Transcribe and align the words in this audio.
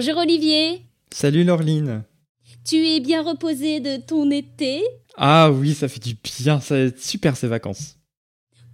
Bonjour 0.00 0.18
Olivier. 0.18 0.82
Salut 1.10 1.42
Laureline. 1.42 2.04
Tu 2.64 2.76
es 2.86 3.00
bien 3.00 3.20
reposé 3.20 3.80
de 3.80 3.96
ton 3.96 4.30
été? 4.30 4.80
Ah 5.16 5.50
oui, 5.50 5.74
ça 5.74 5.88
fait 5.88 5.98
du 5.98 6.14
bien, 6.38 6.60
ça 6.60 6.76
va 6.76 6.80
être 6.82 7.02
super 7.02 7.36
ces 7.36 7.48
vacances. 7.48 7.96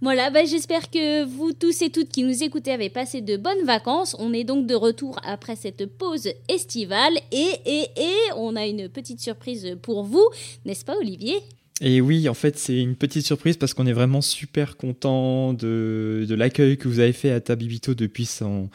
Voilà, 0.01 0.29
bah, 0.29 0.45
j'espère 0.45 0.91
que 0.91 1.23
vous 1.23 1.51
tous 1.51 1.81
et 1.81 1.89
toutes 1.89 2.09
qui 2.09 2.21
nous 2.21 2.43
écoutez 2.43 2.71
avez 2.73 2.91
passé 2.91 3.21
de 3.21 3.37
bonnes 3.37 3.65
vacances. 3.65 4.15
On 4.19 4.33
est 4.33 4.43
donc 4.43 4.67
de 4.67 4.75
retour 4.75 5.19
après 5.23 5.55
cette 5.55 5.87
pause 5.97 6.29
estivale 6.47 7.17
et, 7.31 7.53
et, 7.65 7.87
et 7.97 8.15
on 8.37 8.55
a 8.55 8.67
une 8.67 8.87
petite 8.87 9.19
surprise 9.19 9.79
pour 9.81 10.03
vous, 10.03 10.29
n'est-ce 10.63 10.85
pas 10.85 10.95
Olivier? 10.95 11.37
Et 11.81 12.01
oui, 12.01 12.29
en 12.29 12.35
fait, 12.35 12.59
c'est 12.59 12.77
une 12.77 12.95
petite 12.95 13.25
surprise 13.25 13.57
parce 13.57 13.73
qu'on 13.73 13.87
est 13.87 13.93
vraiment 13.93 14.21
super 14.21 14.77
content 14.77 15.53
de, 15.53 16.27
de 16.29 16.35
l'accueil 16.35 16.77
que 16.77 16.87
vous 16.87 16.99
avez 16.99 17.13
fait 17.13 17.31
à 17.31 17.41
Tabibito 17.41 17.95
depuis 17.95 18.27
son, 18.27 18.69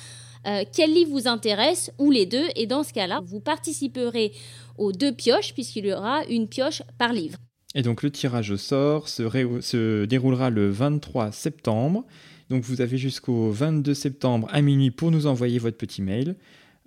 quel 0.72 0.94
livre 0.94 1.10
vous 1.10 1.28
intéresse 1.28 1.92
ou 1.98 2.10
les 2.10 2.24
deux. 2.24 2.46
Et 2.56 2.66
dans 2.66 2.82
ce 2.82 2.94
cas-là, 2.94 3.20
vous 3.26 3.40
participerez 3.40 4.32
aux 4.78 4.90
deux 4.90 5.12
pioches 5.12 5.52
puisqu'il 5.52 5.84
y 5.84 5.92
aura 5.92 6.24
une 6.30 6.48
pioche 6.48 6.82
par 6.96 7.12
livre. 7.12 7.36
Et 7.74 7.82
donc 7.82 8.02
le 8.02 8.10
tirage 8.10 8.50
au 8.50 8.56
sort 8.56 9.08
se 9.08 10.04
déroulera 10.06 10.48
le 10.48 10.70
23 10.70 11.30
septembre. 11.30 12.06
Donc 12.48 12.64
vous 12.64 12.80
avez 12.80 12.98
jusqu'au 12.98 13.50
22 13.50 13.94
septembre 13.94 14.48
à 14.50 14.60
minuit 14.60 14.90
pour 14.90 15.12
nous 15.12 15.26
envoyer 15.26 15.58
votre 15.58 15.76
petit 15.76 16.02
mail 16.02 16.34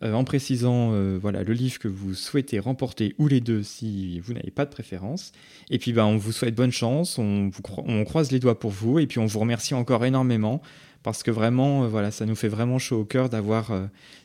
euh, 0.01 0.13
en 0.13 0.23
précisant 0.23 0.91
euh, 0.93 1.17
voilà, 1.21 1.43
le 1.43 1.53
livre 1.53 1.79
que 1.79 1.87
vous 1.87 2.13
souhaitez 2.13 2.59
remporter 2.59 3.15
ou 3.19 3.27
les 3.27 3.41
deux 3.41 3.63
si 3.63 4.19
vous 4.19 4.33
n'avez 4.33 4.51
pas 4.51 4.65
de 4.65 4.71
préférence. 4.71 5.31
Et 5.69 5.77
puis 5.77 5.93
ben, 5.93 6.05
on 6.05 6.17
vous 6.17 6.31
souhaite 6.31 6.55
bonne 6.55 6.71
chance, 6.71 7.17
on, 7.19 7.51
on, 7.77 8.03
croise 8.03 8.31
les 8.31 8.39
doigts 8.39 8.59
pour 8.59 8.71
vous 8.71 8.99
et 8.99 9.07
puis 9.07 9.19
on 9.19 9.25
vous 9.25 9.39
remercie 9.39 9.73
encore 9.73 10.03
énormément 10.03 10.61
parce 11.03 11.21
que 11.21 11.31
vraiment 11.31 11.83
euh, 11.83 11.87
voilà, 11.87 12.11
ça 12.11 12.25
nous 12.25 12.35
fait 12.35 12.47
vraiment 12.47 12.79
chaud 12.79 13.01
au 13.01 13.05
cœur 13.05 13.29
d'avoir 13.29 13.71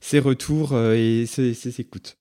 ces 0.00 0.18
retours 0.18 0.76
et 0.76 1.26
ces, 1.26 1.54
ces 1.54 1.80
écoutes. 1.80 2.16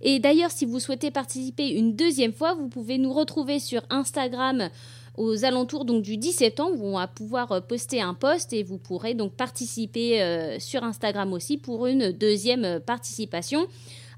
Et 0.00 0.18
d'ailleurs, 0.18 0.50
si 0.50 0.66
vous 0.66 0.80
souhaitez 0.80 1.10
participer 1.10 1.70
une 1.70 1.94
deuxième 1.94 2.32
fois, 2.32 2.54
vous 2.54 2.68
pouvez 2.68 2.98
nous 2.98 3.12
retrouver 3.12 3.58
sur 3.58 3.82
Instagram 3.90 4.70
aux 5.16 5.44
alentours 5.44 5.84
donc 5.84 6.02
du 6.02 6.16
10 6.16 6.32
septembre 6.32 6.76
où 6.78 6.96
on 6.96 7.06
pouvoir 7.06 7.52
euh, 7.52 7.60
poster 7.60 8.00
un 8.00 8.14
post 8.14 8.52
et 8.52 8.62
vous 8.62 8.78
pourrez 8.78 9.14
donc 9.14 9.34
participer 9.34 10.22
euh, 10.22 10.58
sur 10.58 10.82
Instagram 10.82 11.32
aussi 11.32 11.58
pour 11.58 11.86
une 11.86 12.12
deuxième 12.12 12.64
euh, 12.64 12.80
participation. 12.80 13.66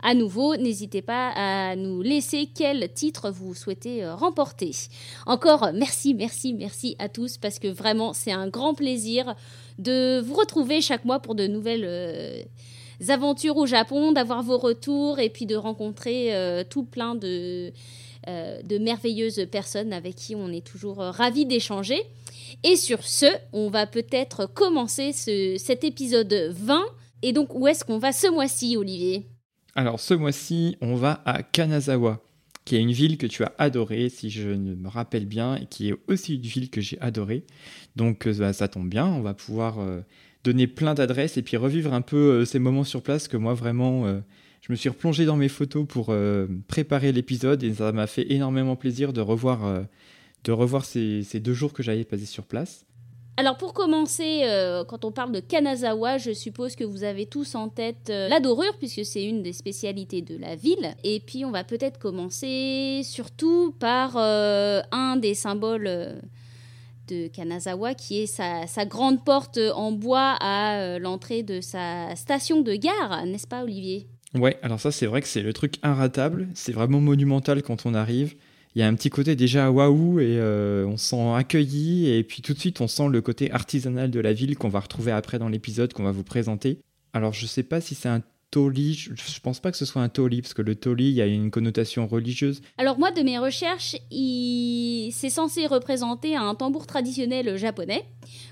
À 0.03 0.15
nouveau, 0.15 0.57
n'hésitez 0.57 1.01
pas 1.01 1.33
à 1.35 1.75
nous 1.75 2.03
laisser 2.03 2.49
quel 2.55 2.93
titre 2.93 3.31
vous 3.31 3.55
souhaitez 3.55 4.07
remporter. 4.07 4.71
Encore 5.25 5.71
merci, 5.73 6.13
merci, 6.13 6.53
merci 6.53 6.97
à 6.99 7.09
tous 7.09 7.39
parce 7.39 7.59
que 7.59 7.69
vraiment 7.69 8.13
c'est 8.13 8.31
un 8.31 8.47
grand 8.47 8.75
plaisir 8.75 9.35
de 9.79 10.21
vous 10.21 10.35
retrouver 10.35 10.83
chaque 10.83 11.07
mois 11.07 11.19
pour 11.19 11.35
de 11.35 11.47
nouvelles 11.47 12.47
aventures 13.09 13.57
au 13.57 13.65
Japon, 13.65 14.13
d'avoir 14.13 14.43
vos 14.43 14.59
retours 14.59 15.19
et 15.19 15.31
puis 15.31 15.47
de 15.47 15.57
rencontrer 15.57 16.65
tout 16.69 16.85
plein 16.85 17.15
de 17.15 17.73
de 18.27 18.79
merveilleuses 18.79 19.47
personnes 19.51 19.93
avec 19.93 20.15
qui 20.17 20.35
on 20.35 20.49
est 20.49 20.67
toujours 20.67 21.01
euh, 21.01 21.11
ravis 21.11 21.47
d'échanger. 21.47 22.01
Et 22.65 22.77
sur 22.77 23.03
ce, 23.03 23.27
on 23.53 23.71
va 23.71 23.87
peut-être 23.87 24.47
commencer 24.47 25.13
cet 25.13 25.85
épisode 25.85 26.33
20. 26.53 26.85
Et 27.23 27.33
donc, 27.33 27.55
où 27.55 27.67
est-ce 27.67 27.85
qu'on 27.85 27.99
va 27.99 28.13
ce 28.13 28.31
mois-ci, 28.31 28.77
Olivier? 28.77 29.27
Alors, 29.75 30.01
ce 30.01 30.15
mois-ci, 30.15 30.77
on 30.81 30.95
va 30.95 31.23
à 31.25 31.43
Kanazawa, 31.43 32.21
qui 32.65 32.77
est 32.77 32.81
une 32.81 32.93
ville 32.93 33.19
que 33.19 33.27
tu 33.27 33.45
as 33.45 33.53
adorée, 33.59 34.09
si 34.09 34.31
je 34.31 34.49
ne 34.49 34.75
me 34.75 34.89
rappelle 34.89 35.27
bien, 35.27 35.57
et 35.57 35.67
qui 35.67 35.91
est 35.91 35.97
aussi 36.09 36.37
une 36.37 36.43
ville 36.43 36.71
que 36.71 36.81
j'ai 36.81 37.01
adorée. 37.01 37.45
Donc, 37.95 38.27
euh, 38.27 38.35
bah, 38.35 38.53
ça 38.53 38.69
tombe 38.69 38.89
bien, 38.89 39.07
on 39.07 39.23
va 39.23 39.35
pouvoir 39.35 39.79
donner 40.45 40.67
plein 40.67 40.95
d'adresses 40.95 41.37
et 41.37 41.43
puis 41.43 41.57
revivre 41.57 41.93
un 41.93 42.03
peu 42.03 42.45
ces 42.45 42.59
moments 42.59 42.85
sur 42.85 43.03
place 43.03 43.29
que 43.29 43.37
moi, 43.37 43.55
vraiment 43.55 44.21
je 44.67 44.73
me 44.73 44.77
suis 44.77 44.89
replongé 44.89 45.25
dans 45.25 45.37
mes 45.37 45.49
photos 45.49 45.87
pour 45.87 46.07
euh, 46.11 46.47
préparer 46.67 47.13
l'épisode 47.13 47.63
et 47.63 47.75
ça 47.75 47.93
m'a 47.93 48.07
fait 48.07 48.33
énormément 48.33 48.75
plaisir 48.75 49.13
de 49.13 49.21
revoir, 49.21 49.65
euh, 49.65 49.83
de 50.45 50.53
revoir 50.53 50.85
ces, 50.85 51.23
deux 51.35 51.55
jours 51.55 51.73
que 51.73 51.83
j'avais 51.83 52.05
passés 52.05 52.27
sur 52.27 52.45
place. 52.45 52.85
Alors 53.37 53.59
pour 53.59 53.75
commencer, 53.75 54.41
euh, 54.45 54.83
quand 54.85 55.05
on 55.05 55.13
parle 55.13 55.31
de 55.31 55.41
Kanazawa, 55.41 56.19
je 56.19 56.33
suppose 56.33 56.75
que 56.75 56.85
vous 56.85 57.05
avez 57.05 57.27
tous 57.27 57.55
en 57.55 57.69
tête 57.69 58.09
la 58.09 58.41
dorure, 58.41 58.77
puisque 58.79 59.05
c'est 59.05 59.25
une 59.25 59.43
des 59.43 59.53
spécialités 59.53 60.23
de 60.23 60.39
la 60.39 60.57
ville. 60.57 60.97
Et 61.05 61.21
puis 61.21 61.45
on 61.45 61.51
va 61.51 61.63
peut-être 61.63 61.99
commencer 61.99 63.03
surtout 63.05 63.75
par 63.79 64.17
un 64.17 65.17
des 65.17 65.35
symboles 65.35 66.23
de 67.09 67.29
Kanazawa, 67.29 67.95
qui 67.95 68.23
est 68.23 68.27
sa, 68.27 68.67
sa, 68.67 68.87
grande 68.87 69.23
porte 69.23 69.61
en 69.75 69.93
bois 69.93 70.37
à 70.41 70.99
l'entrée 70.99 71.43
de 71.43 71.61
sa 71.61 72.17
station 72.17 72.63
de 72.63 72.75
gare, 72.75 73.27
n'est-ce 73.27 73.47
pas 73.47 73.63
Olivier? 73.63 74.09
Ouais, 74.35 74.59
alors 74.63 74.81
ça 74.81 74.93
c'est 74.93 75.07
vrai 75.07 75.23
que 75.23 75.29
c'est 75.29 75.43
le 75.43 75.53
truc 75.53 75.77
inratable, 75.83 76.49
c'est 76.55 76.73
vraiment 76.73 77.01
monumental 77.01 77.63
quand 77.63 77.87
on 77.87 77.95
arrive. 77.95 78.35
Il 78.75 78.81
y 78.81 78.83
a 78.83 78.89
un 78.89 78.95
petit 78.95 79.09
côté 79.09 79.37
déjà 79.37 79.71
waouh 79.71 80.21
et 80.21 80.37
euh, 80.39 80.85
on 80.87 80.99
se 80.99 81.11
sent 81.11 81.33
accueilli 81.35 82.11
et 82.11 82.23
puis 82.23 82.43
tout 82.43 82.53
de 82.53 82.59
suite 82.59 82.83
on 82.83 82.89
sent 82.89 83.09
le 83.09 83.23
côté 83.23 83.51
artisanal 83.51 84.11
de 84.11 84.21
la 84.21 84.35
ville 84.35 84.59
qu'on 84.59 84.69
va 84.69 84.81
retrouver 84.81 85.13
après 85.13 85.39
dans 85.39 85.49
l'épisode 85.49 85.95
qu'on 85.95 86.03
va 86.03 86.13
vous 86.13 86.25
présenter. 86.25 86.81
Alors 87.15 87.33
je 87.33 87.47
sais 87.47 87.63
pas 87.63 87.81
si 87.81 87.95
c'est 87.95 88.11
un 88.11 88.23
Tori. 88.57 88.95
Je, 88.95 89.11
ne 89.11 89.41
pense 89.43 89.61
pas 89.61 89.71
que 89.71 89.77
ce 89.77 89.85
soit 89.85 90.01
un 90.01 90.09
Tori, 90.09 90.41
parce 90.41 90.55
que 90.55 90.63
le 90.63 90.75
Tori, 90.75 91.05
il 91.05 91.13
y 91.13 91.21
a 91.21 91.27
une 91.27 91.51
connotation 91.51 92.07
religieuse. 92.07 92.63
Alors 92.79 92.99
moi, 92.99 93.11
de 93.11 93.21
mes 93.21 93.39
recherches, 93.39 93.97
c'est 94.11 95.29
censé 95.29 95.67
représenter 95.67 96.37
un 96.37 96.55
tambour 96.55 96.87
traditionnel 96.87 97.59
japonais. 97.59 98.07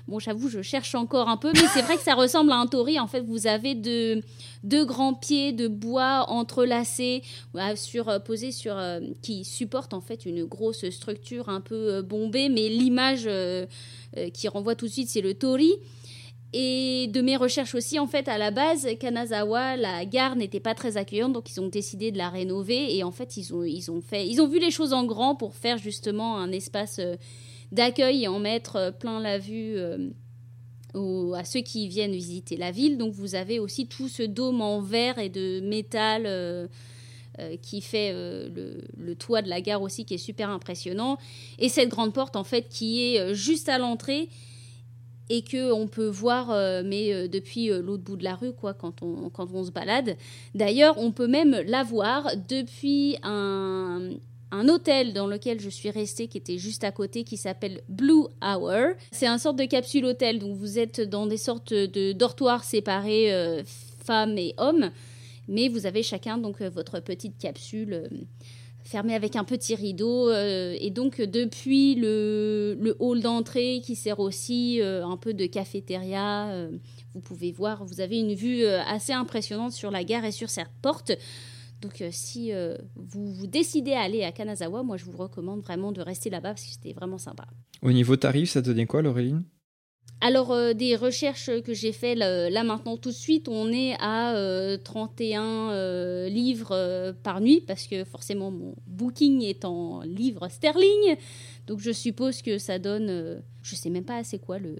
Bon, 0.07 0.19
j'avoue, 0.19 0.47
je 0.47 0.61
cherche 0.61 0.93
encore 0.93 1.27
un 1.27 1.37
peu, 1.37 1.51
mais 1.55 1.67
c'est 1.73 1.81
vrai 1.81 1.95
que 1.95 2.03
ça 2.03 2.13
ressemble 2.13 2.51
à 2.51 2.57
un 2.57 2.67
tori. 2.67 2.99
En 2.99 3.07
fait, 3.07 3.21
vous 3.21 3.47
avez 3.47 3.73
deux, 3.73 4.85
grands 4.85 5.15
pieds 5.15 5.53
de 5.53 5.67
bois 5.67 6.29
entrelacés, 6.29 7.23
sur, 7.75 8.07
euh, 8.07 8.19
posés 8.19 8.51
sur, 8.51 8.77
euh, 8.77 8.99
qui 9.23 9.43
supportent 9.43 9.95
en 9.95 10.01
fait 10.01 10.27
une 10.27 10.45
grosse 10.45 10.87
structure 10.91 11.49
un 11.49 11.61
peu 11.61 11.95
euh, 11.95 12.01
bombée, 12.03 12.49
mais 12.49 12.69
l'image 12.69 13.27
qui 14.33 14.47
renvoie 14.49 14.75
tout 14.75 14.85
de 14.85 14.91
suite, 14.91 15.09
c'est 15.09 15.21
le 15.21 15.33
tori. 15.33 15.73
Et 16.57 17.07
de 17.07 17.19
mes 17.19 17.35
recherches 17.35 17.75
aussi, 17.75 17.99
en 17.99 18.07
fait, 18.07 18.29
à 18.29 18.37
la 18.37 18.49
base, 18.49 18.87
Kanazawa, 18.97 19.75
la 19.75 20.05
gare 20.05 20.37
n'était 20.37 20.61
pas 20.61 20.73
très 20.73 20.95
accueillante, 20.95 21.33
donc 21.33 21.51
ils 21.51 21.59
ont 21.59 21.67
décidé 21.67 22.11
de 22.11 22.17
la 22.17 22.29
rénover. 22.29 22.95
Et 22.95 23.03
en 23.03 23.11
fait, 23.11 23.35
ils 23.35 23.53
ont, 23.53 23.63
ils 23.63 23.91
ont, 23.91 23.99
fait, 23.99 24.25
ils 24.25 24.41
ont 24.41 24.47
vu 24.47 24.59
les 24.59 24.71
choses 24.71 24.93
en 24.93 25.03
grand 25.03 25.35
pour 25.35 25.53
faire 25.53 25.77
justement 25.77 26.37
un 26.37 26.53
espace 26.53 27.01
d'accueil 27.71 28.23
et 28.23 28.27
en 28.27 28.39
mettre 28.39 28.75
euh, 28.77 28.91
plein 28.91 29.19
la 29.19 29.37
vue 29.37 29.75
euh, 29.75 30.09
à 31.33 31.43
ceux 31.43 31.61
qui 31.61 31.87
viennent 31.87 32.13
visiter 32.13 32.57
la 32.57 32.71
ville. 32.71 32.97
Donc 32.97 33.13
vous 33.13 33.35
avez 33.35 33.59
aussi 33.59 33.87
tout 33.87 34.07
ce 34.07 34.23
dôme 34.23 34.61
en 34.61 34.81
verre 34.81 35.19
et 35.19 35.29
de 35.29 35.59
métal 35.59 36.23
euh, 36.25 36.67
qui 37.61 37.81
fait 37.81 38.13
le, 38.13 39.13
toit 39.15 39.41
de 39.41 39.49
la 39.49 39.59
gare 39.59 39.81
aussi, 39.81 40.05
qui 40.05 40.13
est 40.13 40.17
super 40.17 40.49
impressionnant. 40.49 41.17
Et 41.59 41.67
cette 41.67 41.89
grande 41.89 42.13
porte, 42.13 42.37
en 42.37 42.45
fait, 42.45 42.69
qui 42.69 43.01
est 43.01 43.33
juste 43.33 43.67
à 43.67 43.77
l'entrée 43.77 44.29
et 45.29 45.41
que 45.41 45.71
on 45.71 45.87
peut 45.87 46.07
voir, 46.07 46.49
mais 46.83 47.27
depuis 47.27 47.67
l'autre 47.67 48.03
bout 48.03 48.15
de 48.15 48.23
la 48.23 48.35
rue, 48.35 48.53
quoi, 48.53 48.73
quand 48.73 49.01
on, 49.01 49.29
quand 49.29 49.51
on 49.53 49.63
se 49.63 49.71
balade. 49.71 50.17
D'ailleurs, 50.53 50.97
on 50.97 51.11
peut 51.11 51.27
même 51.27 51.59
la 51.65 51.83
voir 51.83 52.29
depuis 52.47 53.17
un, 53.23 54.11
un 54.51 54.69
hôtel 54.69 55.13
dans 55.13 55.27
lequel 55.27 55.59
je 55.59 55.69
suis 55.69 55.89
restée 55.89 56.27
qui 56.27 56.37
était 56.37 56.57
juste 56.57 56.83
à 56.83 56.91
côté 56.91 57.23
qui 57.23 57.37
s'appelle 57.37 57.81
Blue 57.89 58.25
Hour. 58.41 58.93
C'est 59.11 59.27
un 59.27 59.37
sorte 59.37 59.57
de 59.57 59.65
capsule 59.65 60.05
hôtel 60.05 60.39
donc 60.39 60.55
vous 60.55 60.79
êtes 60.79 61.01
dans 61.01 61.27
des 61.27 61.37
sortes 61.37 61.73
de 61.73 62.11
dortoirs 62.13 62.63
séparés 62.63 63.33
euh, 63.33 63.63
femmes 64.03 64.37
et 64.37 64.53
hommes 64.57 64.91
mais 65.47 65.67
vous 65.67 65.85
avez 65.85 66.03
chacun 66.03 66.37
donc 66.37 66.61
euh, 66.61 66.69
votre 66.69 66.99
petite 66.99 67.37
capsule 67.37 68.09
euh, 68.85 68.89
fermée 68.89 69.15
avec 69.15 69.35
un 69.35 69.43
petit 69.43 69.75
rideau 69.75 70.31
et 70.31 70.91
donc 70.91 71.19
depuis 71.19 71.95
le, 71.95 72.77
le 72.79 72.95
hall 72.99 73.21
d'entrée 73.21 73.81
qui 73.83 73.95
sert 73.95 74.19
aussi 74.19 74.79
un 74.81 75.17
peu 75.17 75.33
de 75.33 75.45
cafétéria 75.45 76.67
vous 77.13 77.19
pouvez 77.19 77.51
voir 77.51 77.83
vous 77.85 77.99
avez 77.99 78.19
une 78.19 78.33
vue 78.33 78.65
assez 78.65 79.13
impressionnante 79.13 79.71
sur 79.71 79.91
la 79.91 80.03
gare 80.03 80.25
et 80.25 80.31
sur 80.31 80.49
cette 80.49 80.69
porte 80.81 81.11
donc 81.81 82.01
euh, 82.01 82.09
si 82.11 82.51
euh, 82.51 82.75
vous, 82.95 83.33
vous 83.33 83.47
décidez 83.47 83.93
à 83.93 84.01
aller 84.01 84.23
à 84.23 84.31
Kanazawa, 84.31 84.83
moi 84.83 84.97
je 84.97 85.05
vous 85.05 85.17
recommande 85.17 85.61
vraiment 85.61 85.91
de 85.91 86.01
rester 86.01 86.29
là-bas 86.29 86.49
parce 86.49 86.63
que 86.63 86.71
c'était 86.71 86.93
vraiment 86.93 87.17
sympa. 87.17 87.45
Au 87.81 87.91
niveau 87.91 88.15
tarif, 88.15 88.49
ça 88.49 88.61
donnait 88.61 88.85
quoi 88.85 89.01
Laureline? 89.01 89.43
Alors, 90.21 90.51
euh, 90.51 90.73
des 90.73 90.95
recherches 90.95 91.51
que 91.61 91.73
j'ai 91.73 91.91
faites 91.91 92.17
là, 92.17 92.63
maintenant 92.63 92.97
tout 92.97 93.09
de 93.09 93.15
suite, 93.15 93.47
on 93.47 93.71
est 93.71 93.95
à 93.99 94.33
31 94.83 96.27
livres 96.27 97.13
par 97.23 97.41
nuit 97.41 97.61
parce 97.65 97.85
que 97.87 98.03
forcément 98.03 98.49
mon 98.49 98.75
booking 98.87 99.43
est 99.43 99.65
en 99.65 100.01
livres 100.01 100.47
sterling. 100.49 101.17
Donc, 101.67 101.79
je 101.79 101.91
suppose 101.91 102.41
que 102.41 102.57
ça 102.57 102.79
donne. 102.79 103.41
je 103.61 103.75
sais 103.75 103.89
même 103.89 104.05
pas 104.05 104.23
c'est 104.23 104.39
quoi 104.39 104.57
le. 104.57 104.75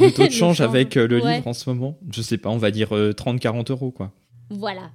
Le 0.00 0.10
taux 0.12 0.26
de 0.26 0.32
change 0.32 0.60
avec 0.60 0.94
le 0.96 1.18
livre 1.18 1.46
en 1.46 1.52
ce 1.52 1.70
moment 1.70 1.98
Je 2.10 2.22
sais 2.22 2.38
pas, 2.38 2.50
on 2.50 2.58
va 2.58 2.70
dire 2.70 2.90
30-40 2.90 3.70
euros 3.70 3.90
quoi. 3.90 4.12
Voilà, 4.50 4.90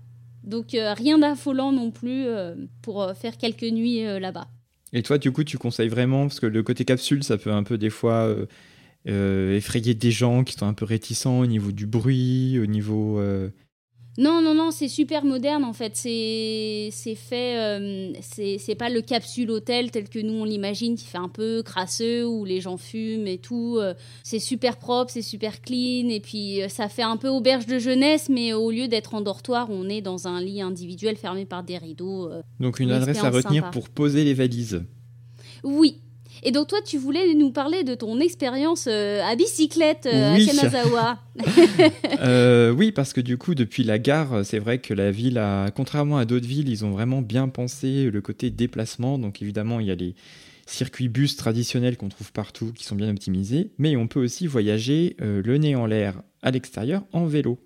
donc 0.45 0.75
euh, 0.75 0.94
rien 0.94 1.18
d'affolant 1.18 1.71
non 1.71 1.92
plus 1.92 2.25
euh, 2.27 2.56
pour 2.81 3.01
euh, 3.01 3.13
faire 3.13 3.38
quelques 3.38 3.63
nuits 3.63 4.03
là-bas. 4.19 4.47
Et 4.94 5.01
toi, 5.03 5.18
du 5.18 5.31
coup, 5.31 5.44
tu 5.44 5.57
conseilles 5.57 5.89
vraiment, 5.89 6.27
parce 6.27 6.39
que 6.39 6.45
le 6.45 6.63
côté 6.63 6.86
capsule, 6.86 7.24
ça 7.24 7.38
peut 7.38 7.51
un 7.51 7.63
peu 7.63 7.77
des 7.77 7.89
fois 7.89 8.33
effrayer 9.06 9.94
des 9.94 10.12
gens 10.12 10.44
qui 10.44 10.54
sont 10.54 10.66
un 10.66 10.74
peu 10.74 10.86
réticents 10.86 11.40
au 11.40 11.46
niveau 11.46 11.72
du 11.72 11.86
bruit, 11.86 12.60
au 12.60 12.66
niveau 12.66 13.19
non, 14.18 14.42
non, 14.42 14.54
non, 14.54 14.72
c'est 14.72 14.88
super 14.88 15.25
moderne 15.25 15.66
en 15.66 15.74
fait. 15.74 15.92
C'est 15.96 16.90
fait. 17.16 17.57
Euh, 17.57 18.13
c'est 18.22 18.75
pas 18.75 18.90
le 18.90 19.02
capsule 19.02 19.52
hôtel 19.52 19.92
tel 19.92 20.07
que 20.07 20.19
nous 20.19 20.34
on 20.34 20.46
l'imagine 20.46 20.96
qui 20.96 21.06
fait 21.06 21.18
un 21.18 21.28
peu 21.28 21.63
crasseux 21.63 22.25
où 22.25 22.46
les 22.46 22.62
gens 22.62 22.78
fument 22.78 23.28
et 23.28 23.38
tout. 23.38 23.78
Euh, 23.78 23.94
c'est 24.24 24.40
super 24.40 24.78
propre, 24.78 25.12
c'est 25.12 25.22
super 25.22 25.62
clean 25.62 26.07
et 26.10 26.22
puis 26.22 26.62
euh, 26.62 26.69
ça 26.69 26.88
fait 26.88 27.04
un 27.04 27.18
peu 27.18 27.28
auberge 27.28 27.66
de 27.66 27.78
jeunesse, 27.78 28.30
mais 28.30 28.54
au 28.54 28.72
lieu 28.72 28.88
d'être 28.88 29.16
en 29.16 29.22
dortoir, 29.22 29.68
on 29.69 29.90
est 29.90 30.02
dans 30.02 30.28
un 30.28 30.42
lit 30.42 30.62
individuel 30.62 31.18
fermé 31.18 31.46
par 31.46 31.63
des 31.63 31.78
rideaux. 31.78 32.30
Donc 32.62 32.80
une 32.80 32.92
adresse 32.92 33.22
à 33.22 33.30
retenir 33.30 33.69
pour 33.72 33.90
poser 33.90 34.24
les 34.24 34.34
valises. 34.34 34.81
Oui, 35.63 36.00
et 36.45 36.51
donc 36.51 36.68
toi, 36.68 36.77
tu 36.86 37.00
voulais 37.00 37.33
nous 37.33 37.50
parler 37.50 37.83
de 37.83 37.95
ton 37.95 38.19
expérience 38.19 38.86
euh, 38.88 39.19
à 39.24 39.36
bicyclette 39.36 40.06
euh, 40.06 40.36
à 40.36 40.39
Kanazawa. 40.39 41.19
Euh, 42.21 42.71
oui, 42.71 42.92
parce 42.92 43.12
que 43.12 43.19
du 43.19 43.38
coup, 43.38 43.56
depuis 43.56 43.83
la 43.83 44.00
gare, 44.00 44.45
c'est 44.45 44.59
vrai 44.59 44.77
que 44.80 44.94
la 44.94 45.12
ville 45.12 45.38
a, 45.38 45.69
contrairement 45.71 46.18
à 46.18 46.25
d'autres 46.25 46.47
villes, 46.47 46.69
ils 46.69 46.86
ont 46.86 46.92
vraiment 46.92 47.21
bien 47.21 47.50
pensé 47.50 48.09
le 48.09 48.21
côté 48.21 48.51
déplacement. 48.51 49.18
Donc 49.18 49.42
évidemment, 49.42 49.80
il 49.80 49.88
y 49.88 49.92
a 49.92 49.95
les 49.95 50.15
circuits 50.65 51.09
bus 51.09 51.36
traditionnels 51.36 51.97
qu'on 51.97 52.09
trouve 52.09 52.31
partout, 52.31 52.71
qui 52.74 52.86
sont 52.86 52.95
bien 52.95 53.09
optimisés, 53.09 53.71
mais 53.77 53.95
on 53.95 54.07
peut 54.07 54.24
aussi 54.24 54.47
voyager 54.47 55.15
le 55.19 55.57
nez 55.57 55.75
en 55.75 55.86
l'air 55.86 56.21
à 56.42 56.51
l'extérieur 56.51 57.03
en 57.12 57.25
vélo. 57.25 57.59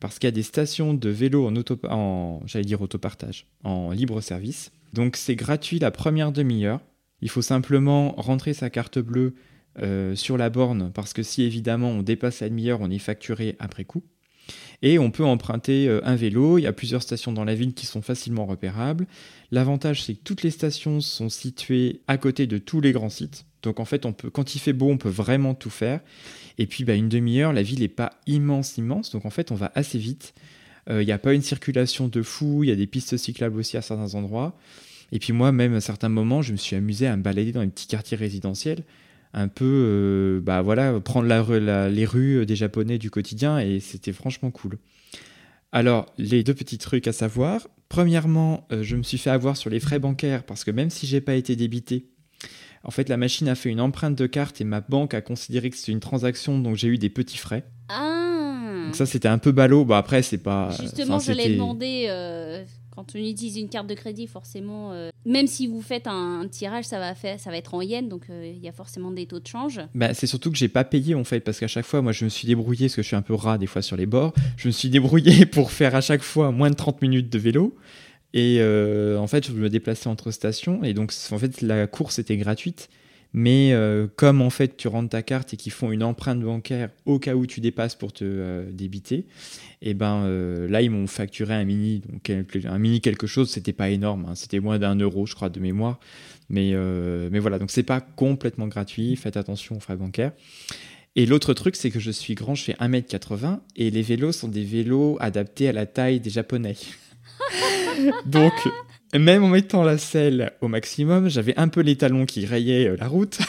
Parce 0.00 0.18
qu'il 0.18 0.26
y 0.26 0.28
a 0.28 0.32
des 0.32 0.42
stations 0.42 0.94
de 0.94 1.08
vélo 1.10 1.46
en, 1.46 1.54
auto, 1.54 1.78
en 1.88 2.40
j'allais 2.46 2.64
dire 2.64 2.80
autopartage, 2.80 3.46
en 3.62 3.90
libre 3.90 4.20
service. 4.20 4.72
Donc 4.94 5.16
c'est 5.16 5.36
gratuit 5.36 5.78
la 5.78 5.90
première 5.90 6.32
demi-heure 6.32 6.80
il 7.22 7.30
faut 7.30 7.42
simplement 7.42 8.12
rentrer 8.18 8.52
sa 8.52 8.68
carte 8.68 8.98
bleue 8.98 9.34
euh, 9.80 10.14
sur 10.14 10.36
la 10.36 10.50
borne 10.50 10.90
parce 10.92 11.14
que 11.14 11.22
si 11.22 11.42
évidemment 11.42 11.90
on 11.90 12.02
dépasse 12.02 12.40
la 12.40 12.48
demi-heure, 12.48 12.80
on 12.80 12.90
est 12.90 12.98
facturé 12.98 13.56
après 13.58 13.84
coup. 13.84 14.02
Et 14.82 14.98
on 14.98 15.12
peut 15.12 15.24
emprunter 15.24 15.88
euh, 15.88 16.00
un 16.04 16.16
vélo. 16.16 16.58
Il 16.58 16.62
y 16.62 16.66
a 16.66 16.72
plusieurs 16.72 17.02
stations 17.02 17.32
dans 17.32 17.44
la 17.44 17.54
ville 17.54 17.72
qui 17.72 17.86
sont 17.86 18.02
facilement 18.02 18.44
repérables. 18.44 19.06
L'avantage, 19.52 20.02
c'est 20.02 20.14
que 20.14 20.22
toutes 20.24 20.42
les 20.42 20.50
stations 20.50 21.00
sont 21.00 21.28
situées 21.28 22.00
à 22.08 22.18
côté 22.18 22.48
de 22.48 22.58
tous 22.58 22.80
les 22.80 22.90
grands 22.90 23.08
sites. 23.08 23.46
Donc 23.62 23.78
en 23.78 23.84
fait, 23.84 24.04
quand 24.32 24.54
il 24.56 24.58
fait 24.58 24.72
beau, 24.72 24.90
on 24.90 24.98
peut 24.98 25.08
vraiment 25.08 25.54
tout 25.54 25.70
faire. 25.70 26.00
Et 26.58 26.66
puis, 26.66 26.84
bah, 26.84 26.94
une 26.94 27.08
demi-heure, 27.08 27.52
la 27.52 27.62
ville 27.62 27.80
n'est 27.80 27.88
pas 27.88 28.10
immense, 28.26 28.76
immense. 28.76 29.12
Donc 29.12 29.24
en 29.24 29.30
fait, 29.30 29.52
on 29.52 29.54
va 29.54 29.70
assez 29.76 29.98
vite. 29.98 30.34
Euh, 30.90 31.02
il 31.02 31.06
n'y 31.06 31.12
a 31.12 31.18
pas 31.18 31.32
une 31.32 31.42
circulation 31.42 32.08
de 32.08 32.22
fou. 32.22 32.64
Il 32.64 32.68
y 32.68 32.72
a 32.72 32.76
des 32.76 32.88
pistes 32.88 33.16
cyclables 33.16 33.58
aussi 33.58 33.76
à 33.76 33.82
certains 33.82 34.14
endroits. 34.16 34.58
Et 35.12 35.18
puis 35.18 35.32
moi, 35.32 35.52
même 35.52 35.74
à 35.74 35.80
certains 35.80 36.08
moments, 36.08 36.42
je 36.42 36.52
me 36.52 36.56
suis 36.56 36.74
amusé 36.74 37.06
à 37.06 37.16
me 37.16 37.22
balader 37.22 37.52
dans 37.52 37.60
les 37.60 37.68
petits 37.68 37.86
quartiers 37.86 38.16
résidentiels, 38.16 38.82
un 39.34 39.48
peu, 39.48 39.64
euh, 39.64 40.40
bah 40.40 40.62
voilà, 40.62 40.98
prendre 41.00 41.28
la, 41.28 41.88
les 41.88 42.04
rues 42.04 42.44
des 42.46 42.56
Japonais 42.56 42.98
du 42.98 43.10
quotidien, 43.10 43.58
et 43.58 43.78
c'était 43.78 44.12
franchement 44.12 44.50
cool. 44.50 44.78
Alors, 45.72 46.06
les 46.18 46.44
deux 46.44 46.54
petits 46.54 46.78
trucs 46.78 47.06
à 47.08 47.12
savoir. 47.12 47.66
Premièrement, 47.88 48.66
euh, 48.72 48.82
je 48.82 48.96
me 48.96 49.02
suis 49.02 49.18
fait 49.18 49.30
avoir 49.30 49.56
sur 49.56 49.70
les 49.70 49.80
frais 49.80 49.98
bancaires 49.98 50.44
parce 50.44 50.64
que 50.64 50.70
même 50.70 50.90
si 50.90 51.06
j'ai 51.06 51.20
pas 51.20 51.34
été 51.34 51.56
débité, 51.56 52.06
en 52.84 52.90
fait, 52.90 53.08
la 53.08 53.16
machine 53.16 53.48
a 53.48 53.54
fait 53.54 53.70
une 53.70 53.80
empreinte 53.80 54.16
de 54.16 54.26
carte 54.26 54.60
et 54.60 54.64
ma 54.64 54.80
banque 54.80 55.14
a 55.14 55.20
considéré 55.20 55.70
que 55.70 55.76
c'était 55.76 55.92
une 55.92 56.00
transaction, 56.00 56.58
donc 56.58 56.76
j'ai 56.76 56.88
eu 56.88 56.98
des 56.98 57.10
petits 57.10 57.38
frais. 57.38 57.64
Ah. 57.88 58.84
Donc 58.86 58.96
ça, 58.96 59.06
c'était 59.06 59.28
un 59.28 59.38
peu 59.38 59.52
ballot. 59.52 59.84
Bon, 59.84 59.94
après, 59.94 60.22
c'est 60.22 60.38
pas. 60.38 60.70
Justement, 60.80 61.18
je 61.18 61.32
l'ai 61.32 61.54
demandé. 61.54 62.06
Euh, 62.08 62.64
quand 62.94 63.14
on 63.14 63.18
utilise 63.18 63.56
une 63.56 63.68
carte 63.68 63.86
de 63.86 63.94
crédit, 63.94 64.26
forcément, 64.26 64.92
euh, 64.92 65.10
même 65.24 65.46
si 65.46 65.66
vous 65.66 65.80
faites 65.80 66.06
un, 66.06 66.46
tirage, 66.50 66.84
ça 66.84 66.98
va, 66.98 67.14
faire, 67.14 67.40
ça 67.40 67.50
va 67.50 67.56
être 67.56 67.74
en 67.74 67.80
yens, 67.80 68.08
donc 68.08 68.24
euh, 68.28 68.52
il 68.54 68.62
y 68.62 68.68
a 68.68 68.72
forcément 68.72 69.10
des 69.10 69.26
taux 69.26 69.40
de 69.40 69.46
change. 69.46 69.80
Bah, 69.94 70.12
c'est 70.12 70.26
surtout 70.26 70.50
que 70.50 70.58
j'ai 70.58 70.68
pas 70.68 70.84
payé 70.84 71.14
en 71.14 71.24
fait, 71.24 71.40
parce 71.40 71.58
qu'à 71.58 71.68
chaque 71.68 71.86
fois, 71.86 72.02
moi 72.02 72.12
je 72.12 72.24
me 72.24 72.28
suis 72.28 72.46
débrouillé, 72.46 72.86
parce 72.86 72.96
que 72.96 73.02
je 73.02 73.06
suis 73.06 73.16
un 73.16 73.22
peu 73.22 73.34
rat 73.34 73.56
des 73.56 73.66
fois 73.66 73.80
sur 73.80 73.96
les 73.96 74.06
bords, 74.06 74.34
je 74.56 74.68
me 74.68 74.72
suis 74.72 74.90
débrouillé 74.90 75.46
pour 75.46 75.72
faire 75.72 75.94
à 75.94 76.02
chaque 76.02 76.22
fois 76.22 76.50
moins 76.50 76.70
de 76.70 76.76
30 76.76 77.00
minutes 77.02 77.30
de 77.30 77.38
vélo. 77.38 77.74
Et 78.34 78.58
euh, 78.60 79.18
en 79.18 79.26
fait, 79.26 79.46
je 79.46 79.52
me 79.52 79.68
déplaçais 79.68 80.08
entre 80.08 80.30
stations, 80.30 80.84
et 80.84 80.94
donc 80.94 81.12
en 81.30 81.38
fait, 81.38 81.62
la 81.62 81.86
course 81.86 82.18
était 82.18 82.36
gratuite. 82.36 82.88
Mais 83.34 83.74
comme 84.16 84.42
en 84.42 84.50
fait 84.50 84.76
tu 84.76 84.88
rentres 84.88 85.10
ta 85.10 85.22
carte 85.22 85.54
et 85.54 85.56
qu'ils 85.56 85.72
font 85.72 85.90
une 85.90 86.02
empreinte 86.02 86.40
bancaire 86.40 86.90
au 87.06 87.18
cas 87.18 87.34
où 87.34 87.46
tu 87.46 87.60
dépasses 87.60 87.94
pour 87.94 88.12
te 88.12 88.70
débiter, 88.70 89.26
et 89.82 89.94
ben 89.94 90.22
euh, 90.24 90.68
là 90.68 90.80
ils 90.80 90.90
m'ont 90.90 91.06
facturé 91.06 91.54
un 91.54 91.64
mini, 91.64 92.02
donc 92.08 92.30
un 92.30 92.78
mini 92.78 93.00
quelque 93.00 93.26
chose, 93.26 93.50
c'était 93.50 93.72
pas 93.72 93.90
énorme, 93.90 94.26
hein. 94.28 94.34
c'était 94.34 94.60
moins 94.60 94.78
d'un 94.78 94.94
euro 94.94 95.26
je 95.26 95.34
crois 95.34 95.48
de 95.48 95.60
mémoire, 95.60 95.98
mais, 96.48 96.70
euh, 96.74 97.28
mais 97.32 97.40
voilà, 97.40 97.58
donc 97.58 97.70
c'est 97.70 97.82
pas 97.82 98.00
complètement 98.00 98.68
gratuit, 98.68 99.16
faites 99.16 99.36
attention 99.36 99.76
aux 99.76 99.80
frais 99.80 99.96
bancaires. 99.96 100.32
Et 101.14 101.26
l'autre 101.26 101.52
truc, 101.52 101.76
c'est 101.76 101.90
que 101.90 102.00
je 102.00 102.10
suis 102.10 102.34
grand, 102.34 102.54
je 102.54 102.64
fais 102.64 102.72
1m80 102.74 103.58
et 103.76 103.90
les 103.90 104.00
vélos 104.00 104.32
sont 104.32 104.48
des 104.48 104.64
vélos 104.64 105.18
adaptés 105.20 105.68
à 105.68 105.72
la 105.72 105.84
taille 105.84 106.20
des 106.20 106.30
Japonais. 106.30 106.76
donc, 108.24 108.52
même 109.18 109.44
en 109.44 109.48
mettant 109.48 109.82
la 109.82 109.98
selle 109.98 110.52
au 110.60 110.68
maximum, 110.68 111.28
j'avais 111.28 111.58
un 111.58 111.68
peu 111.68 111.80
les 111.80 111.96
talons 111.96 112.26
qui 112.26 112.46
rayaient 112.46 112.88
euh, 112.88 112.96
la 112.98 113.08
route. 113.08 113.38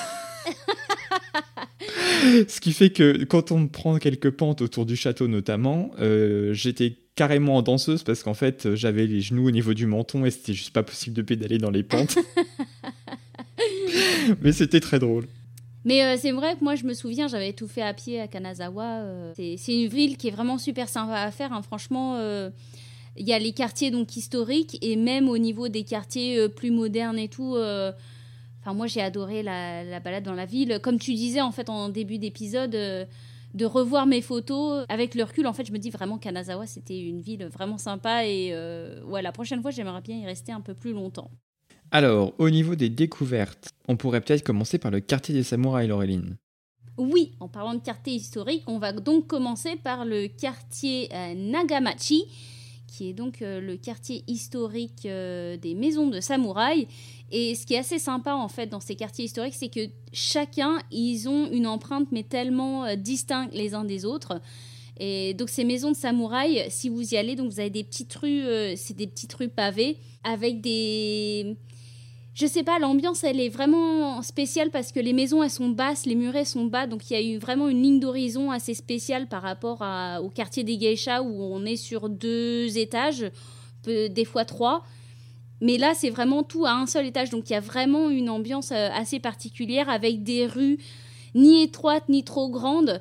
Ce 2.48 2.62
qui 2.62 2.72
fait 2.74 2.90
que 2.90 3.26
quand 3.26 3.52
on 3.52 3.68
prend 3.68 3.98
quelques 3.98 4.32
pentes 4.32 4.62
autour 4.62 4.86
du 4.86 4.96
château 4.96 5.28
notamment, 5.28 5.92
euh, 6.00 6.54
j'étais 6.54 6.96
carrément 7.16 7.58
en 7.58 7.62
danseuse 7.62 8.04
parce 8.04 8.24
qu'en 8.24 8.34
fait, 8.34 8.76
j'avais 8.76 9.06
les 9.08 9.22
genoux 9.22 9.48
au 9.48 9.52
niveau 9.52 9.74
du 9.74 9.86
menton 9.86 10.26
et 10.26 10.32
c'était 10.32 10.54
juste 10.54 10.72
pas 10.72 10.84
possible 10.84 11.16
de 11.16 11.22
pédaler 11.22 11.58
dans 11.58 11.72
les 11.72 11.84
pentes. 11.84 12.18
Mais 14.42 14.52
c'était 14.54 14.80
très 14.80 15.00
drôle. 15.00 15.28
Mais 15.86 16.04
euh, 16.04 16.16
c'est 16.18 16.32
vrai 16.32 16.56
que 16.56 16.64
moi, 16.64 16.76
je 16.76 16.86
me 16.86 16.94
souviens, 16.94 17.28
j'avais 17.28 17.54
tout 17.54 17.68
fait 17.68 17.82
à 17.82 17.94
pied 17.94 18.20
à 18.20 18.28
Kanazawa. 18.28 19.00
Euh, 19.02 19.34
c'est 19.36 19.74
une 19.74 19.90
ville 19.90 20.18
qui 20.18 20.30
est 20.30 20.32
vraiment 20.32 20.58
super 20.58 20.88
sympa 20.88 21.16
à 21.16 21.32
faire. 21.32 21.52
Hein. 21.52 21.62
Franchement, 21.62 22.16
euh, 22.18 22.50
il 23.18 23.28
y 23.28 23.34
a 23.34 23.40
les 23.40 23.54
quartiers 23.54 23.92
donc 23.92 24.16
historiques 24.16 24.78
et 24.82 24.96
même 24.96 25.30
au 25.30 25.38
niveau 25.38 25.68
des 25.68 25.84
quartiers 25.84 26.50
plus 26.50 26.72
modernes 26.72 27.20
et 27.20 27.28
tout. 27.28 27.56
Enfin, 27.56 28.74
moi, 28.74 28.88
j'ai 28.88 29.02
adoré 29.02 29.44
la, 29.44 29.84
la, 29.84 30.00
balade 30.00 30.24
dans 30.24 30.34
la 30.34 30.46
ville. 30.46 30.80
Comme 30.82 30.98
tu 30.98 31.14
disais 31.14 31.42
en 31.42 31.52
fait 31.52 31.70
en 31.70 31.90
début 31.90 32.18
d'épisode, 32.18 32.72
de 32.72 33.66
revoir 33.66 34.08
mes 34.08 34.22
photos 34.22 34.86
avec 34.90 35.14
le 35.16 35.24
recul, 35.24 35.46
en 35.46 35.54
fait, 35.54 35.66
je 35.66 35.72
me 35.72 35.78
dis 35.78 35.92
vraiment 35.92 36.18
Kanazawa, 36.18 36.66
c'était 36.66 37.00
une 37.00 37.22
ville 37.22 37.46
vraiment 37.46 37.78
sympa 37.78 38.26
et 38.26 38.54
ouais, 39.06 39.22
la 39.22 39.32
prochaine 39.32 39.62
fois, 39.62 39.72
j'aimerais 39.72 40.02
bien 40.02 40.18
y 40.18 40.26
rester 40.26 40.52
un 40.52 40.62
peu 40.62 40.74
plus 40.74 40.94
longtemps. 40.94 41.30
Alors, 41.94 42.34
au 42.40 42.50
niveau 42.50 42.74
des 42.74 42.90
découvertes, 42.90 43.70
on 43.88 43.98
pourrait 43.98 44.20
peut-être 44.22 44.44
commencer 44.44 44.80
par 44.80 44.90
le 44.90 45.00
quartier 45.00 45.36
des 45.36 45.44
samouraïs, 45.44 45.88
Laureline. 45.88 46.38
Oui, 46.98 47.34
en 47.40 47.48
parlant 47.48 47.76
de 47.76 47.82
quartier 47.82 48.14
historique, 48.14 48.64
on 48.66 48.80
va 48.80 48.94
donc 48.94 49.28
commencer 49.28 49.76
par 49.76 50.04
le 50.04 50.28
quartier 50.28 51.10
euh, 51.14 51.36
Nagamachi, 51.36 52.26
qui 52.94 53.10
est 53.10 53.14
donc 53.14 53.42
euh, 53.42 53.60
le 53.60 53.76
quartier 53.76 54.24
historique 54.28 55.08
euh, 55.08 55.58
des 55.58 55.74
maisons 55.74 56.08
de 56.08 56.20
samouraïs. 56.20 56.86
Et 57.32 57.56
ce 57.56 57.66
qui 57.66 57.74
est 57.74 57.80
assez 57.80 57.98
sympa 57.98 58.34
en 58.36 58.48
fait 58.48 58.68
dans 58.68 58.80
ces 58.80 58.96
quartiers 58.96 59.26
historiques, 59.26 59.56
c'est 59.56 59.70
que 59.70 59.90
chacun, 60.12 60.78
ils 60.92 61.28
ont 61.28 61.50
une 61.52 61.66
empreinte 61.66 62.08
mais 62.12 62.22
tellement 62.22 62.96
distincte 62.96 63.54
les 63.56 63.74
uns 63.74 63.84
des 63.84 64.06
autres. 64.06 64.40
Et 65.00 65.34
donc 65.34 65.50
ces 65.50 65.64
maisons 65.64 65.92
de 65.92 65.96
samouraïs, 65.96 66.70
si 66.70 66.90
vous 66.90 67.16
y 67.16 67.18
allez, 67.18 67.36
donc 67.36 67.52
vous 67.52 67.60
avez 67.60 67.72
des 67.72 67.84
petites 67.84 68.14
rues, 68.14 68.44
c'est 68.76 68.96
des 68.96 69.08
petites 69.08 69.34
rues 69.34 69.50
pavées 69.50 69.98
avec 70.24 70.62
des 70.62 71.58
je 72.34 72.48
sais 72.48 72.64
pas, 72.64 72.80
l'ambiance 72.80 73.24
elle 73.24 73.40
est 73.40 73.50
vraiment 73.50 74.22
spéciale 74.24 74.72
parce 74.72 74.92
que 74.92 75.00
les 75.00 75.14
maisons 75.14 75.44
elles 75.44 75.52
sont 75.52 75.70
basses, 75.70 76.08
les 76.08 76.16
murets 76.16 76.46
sont 76.46 76.66
bas, 76.66 76.88
donc 76.88 77.10
il 77.10 77.14
y 77.14 77.16
a 77.16 77.22
eu 77.22 77.38
vraiment 77.38 77.70
une 77.70 77.84
ligne 77.84 78.00
d'horizon 78.00 78.50
assez 78.50 78.74
spéciale 78.74 79.28
par 79.28 79.44
rapport 79.44 79.84
au 80.24 80.30
quartier 80.30 80.64
des 80.64 80.78
geishas 80.78 81.22
où 81.22 81.44
on 81.44 81.64
est 81.64 81.76
sur 81.76 82.10
deux 82.10 82.78
étages, 82.78 83.30
des 83.86 84.26
fois 84.26 84.46
trois. 84.46 84.84
Mais 85.62 85.78
là 85.78 85.94
c'est 85.96 86.10
vraiment 86.10 86.42
tout 86.42 86.66
à 86.66 86.72
un 86.72 86.88
seul 86.88 87.06
étage, 87.06 87.30
donc 87.30 87.50
il 87.50 87.54
y 87.54 87.56
a 87.56 87.60
vraiment 87.60 88.10
une 88.10 88.30
ambiance 88.30 88.72
euh, 88.72 88.90
assez 88.94 89.20
particulière 89.20 89.88
avec 89.88 90.24
des 90.24 90.48
rues 90.48 90.80
ni 91.36 91.62
étroites 91.62 92.10
ni 92.10 92.24
trop 92.24 92.50
grandes 92.50 93.00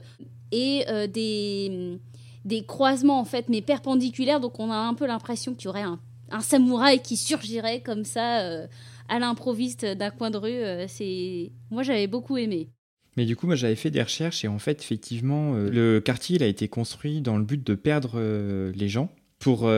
et 0.53 0.85
euh, 0.89 1.07
des, 1.07 1.99
des 2.45 2.65
croisements 2.65 3.19
en 3.19 3.25
fait 3.25 3.49
mais 3.49 3.62
perpendiculaires, 3.62 4.41
donc 4.41 4.61
on 4.61 4.71
a 4.71 4.77
un 4.77 4.93
peu 4.93 5.07
l'impression 5.07 5.55
qu'il 5.55 5.65
y 5.65 5.69
aurait 5.69 5.83
un, 5.83 5.99
samouraï 6.41 7.01
qui 7.01 7.17
surgirait 7.17 7.81
comme 7.81 8.05
ça. 8.05 8.41
Euh, 8.41 8.67
à 9.12 9.19
l'improviste 9.19 9.85
d'un 9.85 10.11
coin 10.11 10.31
de 10.31 10.38
rue. 10.38 10.50
Euh, 10.50 10.87
c'est 10.88 11.52
moi 11.71 11.83
j'avais 11.83 12.07
beaucoup 12.07 12.38
aimé. 12.38 12.71
Mais 13.19 13.26
du 13.26 13.37
coup, 13.37 13.47
moi 13.47 13.57
j'avais 13.57 13.76
fait 13.76 13.90
des 13.90 14.02
recherches 14.02 14.42
et 14.42 14.49
en 14.49 14.59
fait, 14.59 14.81
effectivement, 14.81 15.54
euh, 15.54 15.69
le 15.71 16.00
quartier 16.00 16.37
il 16.37 16.42
a 16.42 16.47
été 16.47 16.66
construit 16.69 17.21
dans 17.21 17.37
le 17.37 17.45
but 17.45 17.62
de 17.62 17.75
perdre 17.75 18.12
euh, 18.14 18.73
les 18.75 18.88
gens 18.88 19.11
pour, 19.38 19.71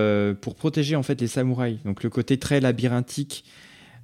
pour 0.42 0.54
protéger 0.56 0.94
en 0.94 1.02
fait 1.02 1.20
les 1.20 1.26
samouraïs. 1.26 1.82
Donc 1.84 2.02
le 2.02 2.10
côté 2.10 2.38
très 2.38 2.60
labyrinthique, 2.60 3.46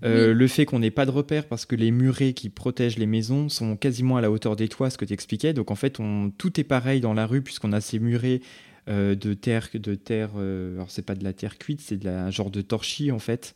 le 0.02 0.46
fait 0.46 0.64
qu'on 0.64 0.78
n'ait 0.78 0.90
pas 0.90 1.04
de 1.04 1.10
repères 1.10 1.46
parce 1.46 1.66
que 1.66 1.76
les 1.76 1.90
murets 1.90 2.32
qui 2.32 2.48
protègent 2.48 2.96
les 2.96 3.04
maisons 3.04 3.50
sont 3.50 3.76
quasiment 3.76 4.16
à 4.16 4.22
la 4.22 4.30
hauteur 4.30 4.56
des 4.56 4.68
toits, 4.68 4.88
ce 4.88 4.96
que 4.96 5.04
tu 5.04 5.12
expliquais. 5.12 5.52
Donc 5.52 5.70
en 5.70 5.74
fait, 5.74 6.00
on, 6.00 6.30
tout 6.30 6.58
est 6.58 6.64
pareil 6.64 7.02
dans 7.02 7.12
la 7.12 7.26
rue 7.26 7.42
puisqu'on 7.42 7.72
a 7.72 7.82
ces 7.82 7.98
murets 7.98 8.40
de 8.86 9.34
terre, 9.34 9.68
de 9.74 9.94
terre. 9.94 10.30
alors 10.36 10.90
c'est 10.90 11.04
pas 11.04 11.14
de 11.14 11.24
la 11.24 11.34
terre 11.34 11.58
cuite, 11.58 11.82
c'est 11.82 11.98
de 11.98 12.06
la 12.06 12.30
genre 12.30 12.50
de 12.50 12.62
torchis 12.62 13.12
en 13.12 13.18
fait. 13.18 13.54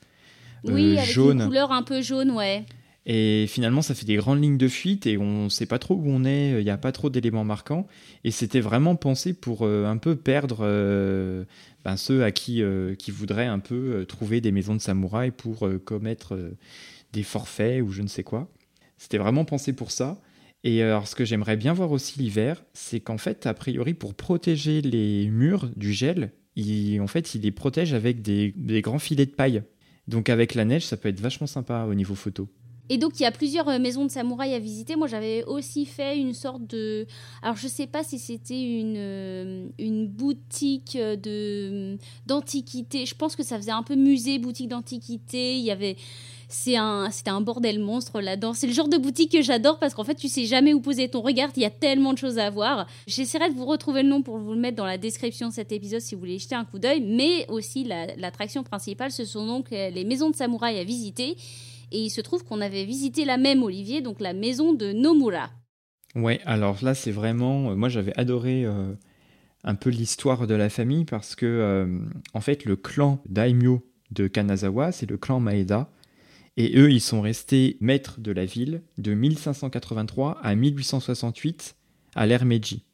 Oui, 0.65 0.97
euh, 0.97 1.01
avec 1.01 1.17
une 1.17 1.47
couleur 1.47 1.73
un 1.73 1.83
peu 1.83 2.03
jaune, 2.03 2.31
ouais. 2.31 2.65
Et 3.07 3.47
finalement, 3.49 3.83
ça 3.83 3.95
fait 3.95 4.07
des 4.07 4.17
grandes 4.17 4.43
lignes 4.43 4.57
de 4.57 4.69
fuite 4.69 5.07
et 5.07 5.19
on 5.19 5.45
ne 5.45 5.49
sait 5.51 5.67
pas 5.67 5.79
trop 5.79 5.95
où 5.95 6.05
on 6.07 6.25
est, 6.25 6.59
il 6.59 6.65
n'y 6.65 6.71
a 6.71 6.79
pas 6.79 6.93
trop 6.93 7.11
d'éléments 7.11 7.45
marquants. 7.45 7.87
Et 8.25 8.31
c'était 8.31 8.61
vraiment 8.61 8.97
pensé 8.97 9.35
pour 9.35 9.63
euh, 9.63 9.85
un 9.85 9.99
peu 9.99 10.17
perdre 10.17 10.61
euh, 10.63 11.45
ben, 11.85 11.99
ceux 11.99 12.25
à 12.25 12.33
qui, 12.33 12.63
qui 12.99 13.11
voudraient 13.11 13.47
un 13.47 13.59
peu 13.59 14.07
trouver 14.09 14.41
des 14.41 14.53
maisons 14.53 14.75
de 14.75 14.81
samouraïs 14.81 15.33
pour 15.37 15.69
commettre 15.85 16.39
des 17.13 17.23
forfaits 17.23 17.83
ou 17.83 17.93
je 17.93 18.01
ne 18.01 18.09
sais 18.09 18.23
quoi. 18.23 18.51
C'était 18.97 19.19
vraiment 19.19 19.45
pensé 19.45 19.75
pour 19.75 19.91
ça. 19.91 20.19
Et 20.65 20.83
alors, 20.83 21.07
ce 21.07 21.15
que 21.15 21.27
j'aimerais 21.27 21.59
bien 21.59 21.75
voir 21.75 21.93
aussi 21.93 22.19
l'hiver, 22.19 22.65
c'est 22.73 23.01
qu'en 23.01 23.19
fait, 23.19 23.47
a 23.47 23.53
priori, 23.53 23.93
pour 23.93 24.15
protéger 24.15 24.81
les 24.81 25.29
murs 25.29 25.69
du 25.77 25.93
gel, 25.93 26.33
il, 26.57 26.99
en 27.03 27.07
fait, 27.07 27.35
il 27.35 27.43
les 27.43 27.51
protège 27.51 27.93
avec 27.93 28.23
des, 28.23 28.55
des 28.57 28.81
grands 28.81 28.99
filets 28.99 29.27
de 29.27 29.31
paille. 29.31 29.63
Donc 30.09 30.29
avec 30.29 30.55
la 30.55 30.65
neige, 30.65 30.87
ça 30.87 30.97
peut 30.97 31.09
être 31.09 31.21
vachement 31.21 31.47
sympa 31.47 31.87
au 31.89 31.95
niveau 31.95 32.15
photo. 32.15 32.49
Et 32.91 32.99
donc 32.99 33.19
il 33.19 33.23
y 33.23 33.27
a 33.27 33.31
plusieurs 33.31 33.67
euh, 33.69 33.79
maisons 33.79 34.05
de 34.05 34.11
samouraïs 34.11 34.55
à 34.55 34.59
visiter. 34.59 34.95
Moi 34.95 35.07
j'avais 35.07 35.43
aussi 35.45 35.87
fait 35.87 36.19
une 36.19 36.35
sorte 36.35 36.67
de... 36.67 37.07
Alors 37.43 37.57
je 37.57 37.67
sais 37.67 37.87
pas 37.87 38.05
si 38.05 38.19
c'était 38.19 38.61
une, 38.61 38.97
euh, 38.99 39.69
une 39.79 40.07
boutique 40.07 40.99
de 40.99 41.97
d'antiquité. 42.27 43.07
Je 43.07 43.15
pense 43.15 43.37
que 43.37 43.43
ça 43.43 43.57
faisait 43.57 43.71
un 43.71 43.83
peu 43.83 43.95
musée, 43.95 44.39
boutique 44.39 44.69
d'antiquité. 44.69 45.57
Il 45.57 45.65
y 45.65 45.71
avait 45.71 45.97
c'est 46.55 46.77
un, 46.77 47.11
c'était 47.11 47.31
un 47.31 47.41
bordel 47.41 47.81
monstre 47.81 48.21
là-dedans. 48.21 48.55
C'est 48.55 48.69
le 48.69 48.73
genre 48.73 48.89
de 48.89 48.97
boutique 48.97 49.33
que 49.33 49.43
j'adore 49.43 49.79
parce 49.79 49.93
qu'en 49.93 50.05
fait, 50.05 50.15
tu 50.15 50.29
sais 50.29 50.45
jamais 50.45 50.73
où 50.73 50.81
poser 50.81 51.09
ton 51.09 51.21
regard. 51.21 51.51
Il 51.57 51.63
y 51.63 51.67
a 51.67 51.71
tellement 51.71 52.13
de 52.13 52.19
choses 52.19 52.39
à 52.39 52.49
voir. 52.49 52.87
J'essaierai 53.09 53.51
de 53.51 53.55
vous 53.55 53.67
retrouver 53.67 54.05
le 54.05 54.09
nom 54.09 54.23
pour 54.23 54.39
vous 54.39 54.53
le 54.53 54.61
mettre 54.61 54.77
dans 54.77 54.87
la 54.87 54.97
description 54.97 55.49
de 55.49 55.53
cet 55.53 55.73
épisode 55.73 56.01
si 56.01 56.15
vous 56.15 56.21
voulez 56.21 56.39
jeter 56.39 56.55
un 56.55 56.65
coup 56.65 56.79
d'œil. 56.79 57.01
Mais 57.01 57.45
aussi, 57.49 57.85
l'attraction 58.17 58.63
principale, 58.63 59.11
ce 59.11 59.25
sont 59.25 59.47
donc 59.47 59.71
les 59.71 60.05
maisons 60.05 60.31
de 60.31 60.37
samouraïs 60.37 60.79
à 60.79 60.85
visiter. 60.85 61.37
Et 61.91 62.01
il 62.01 62.11
se 62.11 62.21
trouve 62.21 62.45
qu'on 62.45 62.61
avait 62.61 62.85
visité 62.85 63.25
la 63.25 63.37
même, 63.37 63.63
Olivier, 63.63 64.01
donc 64.01 64.21
la 64.21 64.33
maison 64.33 64.73
de 64.73 64.93
Nomura. 64.93 65.51
Ouais, 66.15 66.41
alors 66.45 66.79
là, 66.83 66.95
c'est 66.95 67.11
vraiment. 67.11 67.73
Euh, 67.73 67.75
moi, 67.75 67.89
j'avais 67.89 68.17
adoré. 68.17 68.65
Euh, 68.65 68.95
un 69.67 69.75
peu 69.75 69.89
l'histoire 69.89 70.47
de 70.47 70.55
la 70.55 70.69
famille 70.69 71.07
parce 71.07 71.35
que 71.35 71.47
euh, 71.47 71.99
en 72.35 72.43
fait 72.43 72.67
le 72.67 72.77
clan 72.77 73.23
daimyo 73.27 73.83
de 74.11 74.29
Kanazawa, 74.29 74.93
c'est 74.93 75.09
le 75.09 75.17
clan 75.17 75.41
Maeda 75.41 75.89
et 76.57 76.79
eux, 76.79 76.91
ils 76.91 77.01
sont 77.01 77.21
restés 77.21 77.77
maîtres 77.81 78.21
de 78.21 78.31
la 78.31 78.45
ville 78.45 78.83
de 78.99 79.13
1583 79.13 80.39
à 80.43 80.55
1868 80.55 81.77
à 82.15 82.27
l'ère 82.27 82.45
Meiji. 82.45 82.85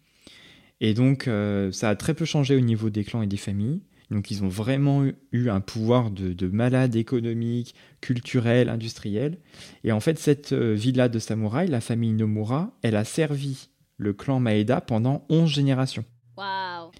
Et 0.80 0.94
donc, 0.94 1.28
euh, 1.28 1.70
ça 1.72 1.90
a 1.90 1.96
très 1.96 2.14
peu 2.14 2.24
changé 2.24 2.56
au 2.56 2.60
niveau 2.60 2.88
des 2.88 3.04
clans 3.04 3.22
et 3.22 3.26
des 3.26 3.36
familles. 3.36 3.82
Donc, 4.10 4.30
ils 4.30 4.42
ont 4.42 4.48
vraiment 4.48 5.04
eu 5.30 5.50
un 5.50 5.60
pouvoir 5.60 6.10
de, 6.10 6.46
malade 6.48 6.96
économique, 6.96 7.74
culturel, 8.00 8.68
industriel. 8.68 9.38
Et 9.84 9.92
en 9.92 10.00
fait, 10.00 10.18
cette 10.18 10.52
euh, 10.52 10.72
villa 10.74 11.08
de 11.08 11.18
samouraï, 11.18 11.68
la 11.68 11.80
famille 11.80 12.12
Nomura, 12.12 12.76
elle 12.82 12.96
a 12.96 13.04
servi 13.04 13.68
le 13.98 14.12
clan 14.14 14.40
Maeda 14.40 14.80
pendant 14.80 15.26
11 15.28 15.48
générations. 15.48 16.04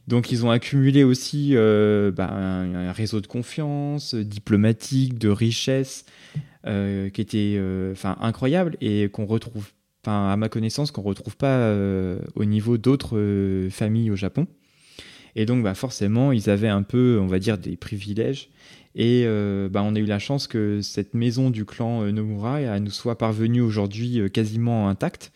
Donc 0.09 0.33
ils 0.33 0.45
ont 0.45 0.51
accumulé 0.51 1.05
aussi 1.05 1.51
euh, 1.55 2.11
bah, 2.11 2.31
un, 2.31 2.93
réseau 2.93 3.21
de 3.21 3.27
confiance, 3.27 4.15
diplomatique, 4.15 5.19
de 5.19 5.29
richesse, 5.29 6.05
euh, 6.67 7.09
qui 7.09 7.23
était 7.23 7.55
euh, 7.57 7.93
enfin 7.93 8.19
incroyable 8.21 8.77
et 8.83 9.09
qu'on 9.09 9.25
retrouve, 9.25 9.69
à 10.05 10.37
ma 10.37 10.51
connaissance, 10.51 10.91
qu'on 10.91 11.01
retrouve 11.01 11.35
pas 11.39 11.57
euh, 11.57 12.19
au 12.35 12.45
niveau 12.45 12.77
d'autres 12.77 13.69
familles 13.71 14.11
au 14.11 14.17
Japon. 14.17 14.47
Et 15.37 15.47
donc, 15.47 15.63
bah, 15.63 15.75
forcément, 15.75 16.33
ils 16.33 16.51
avaient 16.51 16.69
un 16.69 16.83
peu, 16.83 17.19
on 17.19 17.29
va 17.29 17.39
dire, 17.39 17.57
des 17.57 17.77
privilèges. 17.77 18.51
Et 18.95 19.25
bah, 19.71 19.83
on 19.85 19.95
a 19.95 20.01
eu 20.01 20.05
la 20.05 20.19
chance 20.19 20.49
que 20.49 20.81
cette 20.83 21.15
maison 21.15 21.51
du 21.51 21.65
clan 21.65 22.03
Nomura 22.13 22.81
nous 22.81 22.91
soit 22.91 23.17
parvenue 23.17 23.61
aujourd'hui 23.61 24.21
quasiment 24.33 24.89
intacte. 24.89 25.33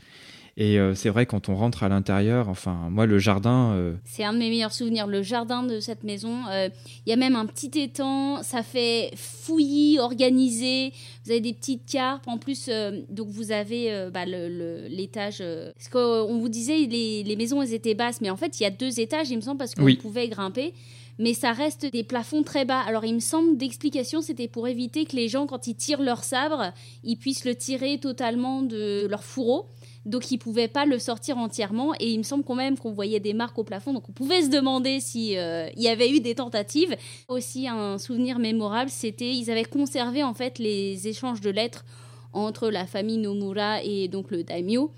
Et 0.56 0.78
euh, 0.78 0.94
c'est 0.94 1.08
vrai, 1.08 1.26
quand 1.26 1.48
on 1.48 1.56
rentre 1.56 1.82
à 1.82 1.88
l'intérieur, 1.88 2.48
enfin, 2.48 2.88
moi, 2.88 3.06
le 3.06 3.18
jardin. 3.18 3.72
Euh, 3.72 3.94
c'est 4.04 4.22
un 4.22 4.32
de 4.32 4.38
mes 4.38 4.50
meilleurs 4.50 4.72
souvenirs, 4.72 5.08
le 5.08 5.20
jardin 5.22 5.64
de 5.64 5.80
cette 5.80 6.04
maison. 6.04 6.42
Euh, 6.48 6.68
il 7.06 7.10
y 7.10 7.12
a 7.12 7.16
même 7.16 7.34
un 7.34 7.46
petit 7.46 7.72
étang, 7.80 8.40
ça 8.44 8.62
fait 8.62 9.10
fouillis, 9.16 9.98
organisé. 9.98 10.92
Vous 11.24 11.32
avez 11.32 11.40
des 11.40 11.54
petites 11.54 11.86
carpes. 11.86 12.28
En 12.28 12.38
plus, 12.38 12.70
donc 13.10 13.28
vous 13.28 13.50
avez 13.50 14.08
bah, 14.12 14.26
l'étage. 14.26 15.38
parce 15.38 15.88
qu'on 15.88 16.38
vous 16.38 16.48
disait, 16.48 16.86
les, 16.86 17.24
les, 17.24 17.36
maisons, 17.36 17.60
elles 17.60 17.74
étaient 17.74 17.94
basses, 17.94 18.20
mais 18.20 18.30
en 18.30 18.36
fait, 18.36 18.60
il 18.60 18.62
y 18.62 18.66
a 18.66 18.70
deux 18.70 19.00
étages, 19.00 19.30
il 19.30 19.36
me 19.36 19.42
semble, 19.42 19.58
parce 19.58 19.74
qu'on 19.74 19.92
pouvait 19.96 20.28
grimper 20.28 20.72
mais 21.18 21.32
ça 21.32 21.52
reste 21.52 21.86
des 21.86 22.02
plafonds 22.02 22.42
très 22.42 22.64
bas. 22.64 22.80
Alors 22.80 23.04
il 23.04 23.14
me 23.14 23.20
semble 23.20 23.56
d'explication, 23.56 24.20
c'était 24.20 24.48
pour 24.48 24.66
éviter 24.66 25.04
que 25.04 25.14
les 25.14 25.28
gens, 25.28 25.46
quand 25.46 25.68
ils 25.68 25.76
tirent 25.76 26.02
leur 26.02 26.24
sabre, 26.24 26.72
ils 27.04 27.16
puissent 27.16 27.44
le 27.44 27.54
tirer 27.54 27.98
totalement 27.98 28.62
de 28.62 29.06
leur 29.08 29.22
fourreau 29.22 29.68
donc 30.06 30.30
ils 30.30 30.38
pouvaient 30.38 30.68
pas 30.68 30.84
le 30.84 30.98
sortir 30.98 31.38
entièrement. 31.38 31.94
Et 31.98 32.10
il 32.10 32.18
me 32.18 32.22
semble 32.22 32.44
quand 32.44 32.54
même 32.54 32.78
qu'on 32.78 32.92
voyait 32.92 33.20
des 33.20 33.32
marques 33.32 33.58
au 33.58 33.64
plafond. 33.64 33.92
Donc 33.92 34.08
on 34.08 34.12
pouvait 34.12 34.42
se 34.42 34.48
demander 34.48 35.00
si 35.00 35.36
euh, 35.36 35.68
il 35.76 35.82
y 35.82 35.88
avait 35.88 36.10
eu 36.10 36.20
des 36.20 36.34
tentatives. 36.34 36.94
Aussi 37.28 37.68
un 37.68 37.98
souvenir 37.98 38.38
mémorable 38.38 38.90
c'était 38.90 39.32
ils 39.32 39.50
avaient 39.50 39.64
conservé 39.64 40.22
en 40.22 40.34
fait 40.34 40.58
les 40.58 41.08
échanges 41.08 41.40
de 41.40 41.50
lettres 41.50 41.84
entre 42.32 42.68
la 42.68 42.86
famille 42.86 43.18
Nomura 43.18 43.82
et 43.82 44.08
donc 44.08 44.30
le 44.30 44.42
daimyo. 44.42 44.92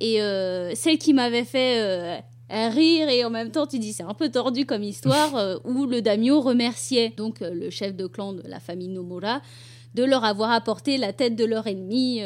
Et 0.00 0.22
euh, 0.22 0.74
celle 0.74 0.98
qui 0.98 1.14
m'avait 1.14 1.44
fait 1.44 1.80
euh, 1.80 2.18
rire 2.50 3.08
et 3.08 3.24
en 3.24 3.30
même 3.30 3.50
temps 3.50 3.66
tu 3.66 3.78
dis 3.78 3.92
c'est 3.92 4.04
un 4.04 4.14
peu 4.14 4.30
tordu 4.30 4.66
comme 4.66 4.82
histoire 4.82 5.60
où 5.64 5.86
le 5.86 6.00
daimyo 6.00 6.40
remerciait 6.40 7.12
donc 7.16 7.40
le 7.40 7.70
chef 7.70 7.94
de 7.94 8.06
clan 8.06 8.32
de 8.32 8.42
la 8.46 8.60
famille 8.60 8.88
Nomura 8.88 9.40
de 9.94 10.04
leur 10.04 10.24
avoir 10.24 10.50
apporté 10.52 10.98
la 10.98 11.12
tête 11.12 11.34
de 11.34 11.44
leur 11.44 11.66
ennemi 11.66 12.20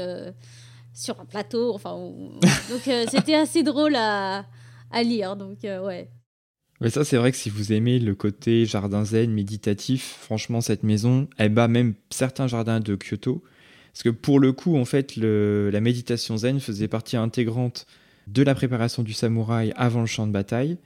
sur 1.01 1.19
un 1.21 1.25
plateau. 1.25 1.75
Enfin, 1.75 1.97
donc 2.71 2.89
euh, 2.89 3.05
c'était 3.11 3.35
assez 3.35 3.63
drôle 3.63 3.97
à, 3.97 4.45
lire. 5.03 5.37
Donc 5.37 5.65
euh, 5.65 5.85
ouais. 5.85 6.09
Mais 6.81 6.91
ça, 6.91 7.05
c'est 7.05 7.17
vrai 7.17 7.31
que 7.31 7.37
si 7.37 7.51
vous 7.51 7.73
aimez 7.73 7.99
le 7.99 8.15
côté 8.15 8.65
jardin 8.65 9.05
zen, 9.05 9.31
méditatif, 9.31 10.17
franchement, 10.21 10.61
cette 10.61 10.83
maison, 10.83 11.29
elle 11.37 11.53
bat 11.53 11.69
même 11.69 11.95
certains 12.11 12.47
jardins 12.47 12.81
de 12.81 12.97
Kyoto. 12.97 13.43
Parce 13.93 14.03
que 14.03 14.09
pour 14.09 14.41
le 14.41 14.53
coup, 14.53 14.77
en 14.77 14.85
fait, 14.85 15.17
le, 15.17 15.69
la 15.71 15.81
méditation 15.81 16.37
zen 16.39 16.61
faisait 16.61 16.89
partie 16.89 17.17
intégrante 17.17 17.87
de 18.29 18.43
la 18.43 18.55
préparation 18.55 19.03
du 19.03 19.13
samouraï 19.13 19.73
avant 19.77 20.01
le 20.01 20.07
champ 20.07 20.27
de 20.27 20.33
bataille. 20.33 20.79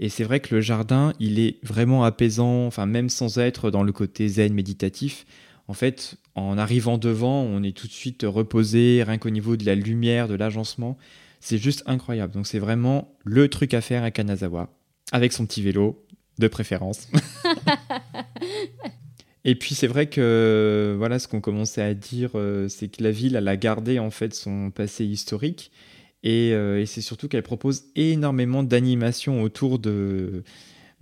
Et 0.00 0.08
c'est 0.08 0.24
vrai 0.24 0.40
que 0.40 0.54
le 0.54 0.60
jardin, 0.60 1.12
il 1.20 1.38
est 1.38 1.58
vraiment 1.62 2.02
apaisant, 2.04 2.66
enfin, 2.66 2.86
même 2.86 3.08
sans 3.08 3.38
être 3.38 3.70
dans 3.70 3.82
le 3.82 3.92
côté 3.92 4.28
zen 4.28 4.54
méditatif 4.54 5.26
en 5.68 5.74
fait, 5.74 6.16
en 6.34 6.58
arrivant 6.58 6.98
devant, 6.98 7.42
on 7.42 7.62
est 7.62 7.76
tout 7.76 7.86
de 7.86 7.92
suite 7.92 8.24
reposé, 8.26 9.02
rien 9.06 9.18
qu'au 9.18 9.30
niveau 9.30 9.56
de 9.56 9.64
la 9.64 9.74
lumière, 9.74 10.28
de 10.28 10.34
l'agencement. 10.34 10.98
C'est 11.40 11.58
juste 11.58 11.82
incroyable. 11.86 12.32
Donc 12.32 12.46
c'est 12.46 12.58
vraiment 12.58 13.16
le 13.24 13.48
truc 13.48 13.74
à 13.74 13.80
faire 13.80 14.04
à 14.04 14.10
Kanazawa, 14.10 14.68
avec 15.12 15.32
son 15.32 15.46
petit 15.46 15.62
vélo, 15.62 16.04
de 16.38 16.48
préférence. 16.48 17.08
Et 19.44 19.56
puis 19.56 19.74
c'est 19.74 19.88
vrai 19.88 20.06
que 20.06 20.94
voilà 20.96 21.18
ce 21.18 21.26
qu'on 21.26 21.40
commençait 21.40 21.82
à 21.82 21.94
dire, 21.94 22.30
euh, 22.36 22.68
c'est 22.68 22.88
que 22.88 23.02
la 23.02 23.10
ville 23.10 23.34
elle 23.34 23.48
a 23.48 23.56
gardé 23.56 23.98
en 23.98 24.10
fait 24.10 24.34
son 24.34 24.70
passé 24.70 25.04
historique 25.04 25.72
et, 26.22 26.52
euh, 26.52 26.80
et 26.80 26.86
c'est 26.86 27.00
surtout 27.00 27.26
qu'elle 27.26 27.42
propose 27.42 27.86
énormément 27.96 28.62
d'animations 28.62 29.42
autour 29.42 29.80
de 29.80 30.44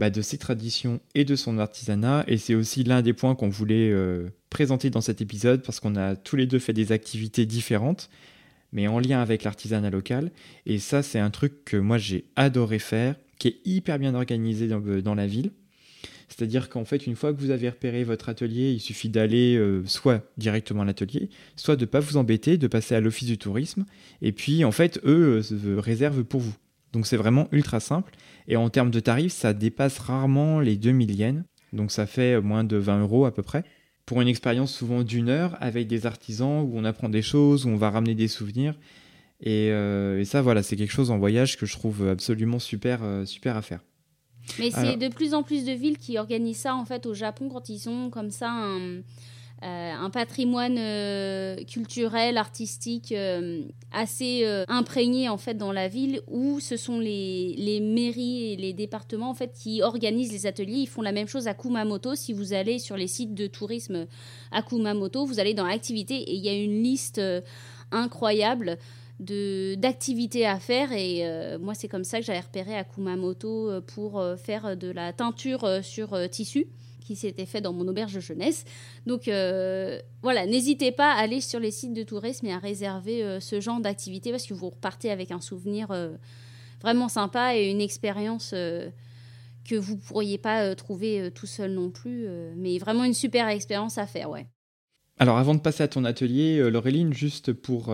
bah, 0.00 0.09
de 0.09 0.23
ses 0.23 0.38
traditions 0.38 0.99
et 1.14 1.26
de 1.26 1.37
son 1.37 1.59
artisanat. 1.59 2.25
Et 2.26 2.38
c'est 2.38 2.54
aussi 2.54 2.85
l'un 2.85 3.02
des 3.02 3.12
points 3.12 3.35
qu'on 3.35 3.50
voulait 3.50 3.90
euh, 3.90 4.30
présenter 4.49 4.88
dans 4.88 5.02
cet 5.02 5.21
épisode 5.21 5.62
parce 5.62 5.78
qu'on 5.78 5.95
a 5.95 6.16
tous 6.16 6.37
les 6.37 6.47
deux 6.47 6.59
fait 6.59 6.73
des 6.73 6.90
activités 6.90 7.45
différentes, 7.45 8.09
mais 8.73 8.88
en 8.88 8.99
lien 8.99 9.21
avec 9.21 9.45
l'artisanat 9.45 9.90
local. 9.90 10.30
Et 10.64 10.78
ça, 10.78 11.02
c'est 11.02 11.19
un 11.19 11.28
truc 11.28 11.66
que 11.66 11.76
moi 11.76 11.99
j'ai 11.99 12.25
adoré 12.35 12.78
faire, 12.78 13.14
qui 13.38 13.49
est 13.49 13.57
hyper 13.66 13.99
bien 13.99 14.14
organisé 14.14 14.69
dans, 14.69 14.80
euh, 14.87 15.14
la 15.14 15.26
ville. 15.26 15.50
C'est-à-dire 16.28 16.71
qu'en 16.71 16.87
fait, 16.87 17.07
une 17.07 17.14
fois 17.16 17.35
que 17.35 17.38
vous 17.40 17.50
avez 17.50 17.69
repéré 17.69 18.02
votre 18.02 18.30
atelier, 18.30 18.71
il 18.71 18.80
suffit 18.80 19.11
d'aller 19.11 19.57
euh, 19.57 19.83
soit 19.85 20.25
directement 20.38 20.80
à 20.80 20.87
l'atelier, 20.87 21.28
soit 21.57 21.76
de 21.76 21.83
ne 21.83 21.87
pas 21.90 22.00
vous 22.00 22.16
embêter, 22.16 22.57
de 22.57 22.69
passer 22.69 22.95
à 22.95 23.00
l'office 23.00 23.28
du 23.28 23.37
tourisme. 23.37 23.85
Et 24.23 24.33
puis, 24.33 24.64
en 24.64 24.73
fait, 24.73 24.99
eux 25.04 25.42
réservent 25.76 26.25
pour 26.25 26.40
vous. 26.40 26.54
Donc 26.92 27.06
c'est 27.06 27.16
vraiment 27.16 27.49
ultra 27.52 27.80
simple. 27.80 28.12
Et 28.49 28.56
en 28.56 28.68
termes 28.68 28.90
de 28.90 29.00
tarifs, 29.00 29.32
ça 29.32 29.52
dépasse 29.52 29.99
rarement 29.99 30.61
les 30.61 30.76
2000 30.76 31.14
yens. 31.14 31.44
Donc 31.73 31.92
ça 31.92 32.06
fait 32.06 32.40
moins 32.40 32.64
de 32.64 32.76
20 32.76 33.02
euros 33.02 33.25
à 33.25 33.32
peu 33.32 33.42
près. 33.42 33.64
Pour 34.06 34.20
une 34.20 34.28
expérience 34.28 34.73
souvent 34.75 35.02
d'une 35.02 35.28
heure 35.28 35.56
avec 35.61 35.87
des 35.87 36.06
artisans 36.06 36.62
où 36.62 36.73
on 36.75 36.85
apprend 36.85 37.09
des 37.09 37.23
choses, 37.23 37.64
où 37.64 37.68
on 37.68 37.76
va 37.76 37.90
ramener 37.90 38.14
des 38.14 38.28
souvenirs. 38.28 38.75
Et, 39.40 39.70
euh, 39.70 40.25
ça, 40.25 40.42
voilà, 40.42 40.62
c'est 40.62 40.76
quelque 40.76 40.92
chose 40.92 41.11
en 41.11 41.18
voyage 41.18 41.56
que 41.56 41.64
je 41.64 41.75
trouve 41.75 42.09
absolument 42.09 42.59
super, 42.59 43.02
euh, 43.02 43.25
super 43.25 43.56
à 43.56 43.62
faire. 43.62 43.80
Mais 44.59 44.70
c'est 44.70 44.97
de 44.97 45.09
plus 45.09 45.32
en 45.35 45.42
plus 45.42 45.64
de 45.64 45.73
villes 45.73 45.99
qui 45.99 46.18
organisent 46.18 46.59
ça 46.59 46.75
en 46.75 46.85
fait 46.85 47.06
au 47.06 47.14
Japon 47.14 47.49
quand 47.49 47.68
ils 47.68 47.88
ont 47.88 48.11
comme 48.11 48.30
ça 48.30 48.50
un, 48.50 49.00
un 49.62 50.09
patrimoine 50.09 50.76
euh, 50.79 51.57
culturel, 51.64 52.38
artistique 52.38 53.12
euh, 53.12 53.62
assez 53.93 54.47
imprégné 54.69 55.29
en 55.29 55.37
fait 55.37 55.55
dans 55.55 55.73
la 55.73 55.88
ville 55.88 56.23
où 56.29 56.61
ce 56.61 56.76
sont 56.76 56.99
les, 56.99 57.81
mairies 57.83 58.52
et 58.52 58.57
les 58.57 58.73
départements 58.73 59.31
en 59.31 59.35
fait 59.35 59.52
qui 59.52 59.83
organisent 59.83 60.33
les 60.33 60.47
ateliers. 60.47 60.79
Ils 60.79 60.88
font 60.88 61.02
la 61.02 61.12
même 61.12 61.29
chose 61.29 61.47
à 61.47 61.55
Kumamoto. 61.55 62.14
Si 62.14 62.33
vous 62.33 62.52
allez 62.52 62.79
sur 62.79 62.97
les 62.97 63.07
sites 63.07 63.35
de 63.35 63.47
tourisme 63.47 64.07
à 64.50 64.62
Kumamoto, 64.62 65.26
vous 65.26 65.40
allez 65.40 65.55
dans 65.55 65.67
l'activité 65.67 66.15
et 66.15 66.34
il 66.34 66.45
y 66.45 66.49
a 66.49 66.54
une 66.54 66.82
liste 66.82 67.21
incroyable 67.91 68.78
d'activités 69.19 70.47
à 70.47 70.58
faire 70.58 70.93
et 70.93 71.58
moi 71.58 71.75
c'est 71.75 71.89
comme 71.89 72.04
ça 72.04 72.21
que 72.21 72.25
j'avais 72.25 72.41
repéré 72.41 72.75
à 72.76 72.84
Kumamoto 72.84 73.82
pour 73.89 74.25
faire 74.43 74.78
de 74.78 74.91
la 74.91 75.13
teinture 75.13 75.80
sur 75.82 76.17
tissu 76.30 76.69
qui 77.10 77.16
s'était 77.16 77.44
fait 77.44 77.60
dans 77.60 77.73
mon 77.73 77.88
auberge 77.88 78.14
de 78.14 78.20
jeunesse. 78.20 78.64
Donc 79.04 79.26
euh, 79.26 79.99
voilà, 80.23 80.46
n'hésitez 80.46 80.92
pas 80.92 81.12
à 81.12 81.16
aller 81.16 81.40
sur 81.40 81.58
les 81.58 81.73
sites 81.73 81.92
de 81.92 82.04
tourisme 82.04 82.46
et 82.46 82.52
à 82.52 82.58
réserver 82.58 83.25
euh, 83.25 83.40
ce 83.40 83.60
genre 83.60 83.80
d'activité 83.80 84.30
parce 84.30 84.46
que 84.46 84.54
vous 84.54 84.70
repartez 84.70 85.10
avec 85.10 85.32
un 85.32 85.40
souvenir 85.40 85.90
euh, 85.90 86.12
vraiment 86.80 87.08
sympa 87.08 87.56
et 87.56 87.68
une 87.68 87.80
expérience 87.80 88.50
que 88.50 89.75
vous 89.75 89.96
ne 89.96 90.00
pourriez 90.00 90.38
pas 90.38 90.73
trouver 90.76 91.32
tout 91.34 91.49
seul 91.49 91.73
non 91.73 91.90
plus. 91.90 92.28
mais 92.56 92.78
vraiment 92.78 93.02
une 93.02 93.12
super 93.12 93.49
expérience 93.49 93.99
à 93.99 94.06
faire, 94.06 94.30
ouais. 94.30 94.46
Alors 95.18 95.36
avant 95.36 95.56
de 95.56 95.60
passer 95.60 95.82
à 95.82 95.88
ton 95.88 96.04
atelier, 96.04 96.70
Laureline, 96.70 97.12
juste 97.12 97.52
pour 97.52 97.92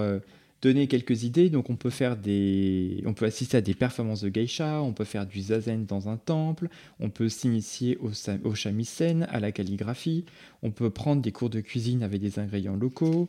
donner 0.63 0.87
quelques 0.87 1.25
idées. 1.25 1.51
Donc 1.51 1.71
on 1.71 1.77
peut 1.77 1.91
faire 1.91 2.17
des, 2.17 3.03
on 3.07 3.15
peut 3.15 3.27
assister 3.27 3.57
à 3.57 3.61
des 3.61 3.75
performances 3.75 4.23
de 4.23 4.29
geisha, 4.29 4.83
on 4.83 4.93
peut 4.93 5.05
faire 5.05 5.27
du 5.27 5.41
zazen 5.41 5.87
dans 5.87 6.09
un 6.09 6.17
temple, 6.17 6.69
on 7.01 7.11
peut 7.11 7.29
s'initier 7.29 7.99
au, 7.99 8.11
au 8.45 8.55
shamisen, 8.55 9.27
à 9.31 9.41
la 9.41 9.53
calligraphie, 9.53 10.25
on 10.63 10.71
peut 10.71 10.91
prendre 10.91 11.23
des 11.23 11.33
cours 11.33 11.51
de 11.51 11.61
cuisine 11.61 12.03
avec 12.03 12.21
des 12.21 12.39
ingrédients 12.39 12.77
locaux, 12.77 13.29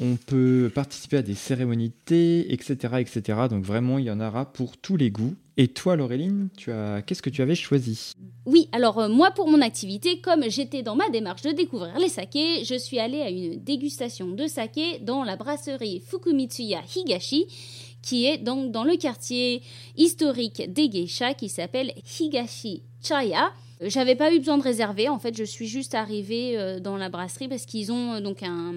on 0.00 0.16
peut 0.16 0.70
participer 0.74 1.18
à 1.18 1.22
des 1.22 1.34
cérémonies 1.34 1.92
etc., 2.10 2.74
etc. 2.98 3.22
Donc 3.48 3.64
vraiment, 3.64 3.98
il 3.98 4.06
y 4.06 4.10
en 4.10 4.20
aura 4.20 4.52
pour 4.52 4.76
tous 4.76 4.96
les 4.96 5.10
goûts. 5.10 5.34
Et 5.56 5.68
toi, 5.68 5.96
Laureline, 5.96 6.48
tu 6.56 6.70
as... 6.70 7.00
qu'est-ce 7.00 7.22
que 7.22 7.30
tu 7.30 7.40
avais 7.40 7.54
choisi? 7.54 8.12
Oui, 8.44 8.68
alors 8.72 8.98
euh, 8.98 9.08
moi, 9.08 9.30
pour 9.30 9.48
mon 9.48 9.62
activité, 9.62 10.20
comme 10.20 10.44
j'étais 10.48 10.82
dans 10.82 10.96
ma 10.96 11.08
démarche 11.08 11.42
de 11.42 11.52
découvrir 11.52 11.98
les 11.98 12.10
sakés, 12.10 12.64
je 12.64 12.74
suis 12.74 12.98
allée 12.98 13.22
à 13.22 13.30
une 13.30 13.56
dégustation 13.64 14.28
de 14.28 14.46
saké 14.46 14.98
dans 14.98 15.24
la 15.24 15.36
brasserie 15.36 16.02
Fukumitsuya 16.06 16.82
Higashi, 16.94 17.46
qui 18.02 18.26
est 18.26 18.36
donc 18.36 18.70
dans 18.70 18.84
le 18.84 18.96
quartier 18.96 19.62
historique 19.96 20.70
des 20.70 20.90
geishas, 20.90 21.32
qui 21.32 21.48
s'appelle 21.48 21.94
Higashi 22.20 22.82
Chaya. 23.02 23.50
Euh, 23.80 23.88
j'avais 23.88 24.14
pas 24.14 24.34
eu 24.34 24.38
besoin 24.38 24.58
de 24.58 24.62
réserver, 24.62 25.08
en 25.08 25.18
fait, 25.18 25.34
je 25.34 25.44
suis 25.44 25.68
juste 25.68 25.94
arrivée 25.94 26.58
euh, 26.58 26.80
dans 26.80 26.98
la 26.98 27.08
brasserie 27.08 27.48
parce 27.48 27.64
qu'ils 27.64 27.92
ont 27.92 28.20
donc 28.20 28.42
un 28.42 28.74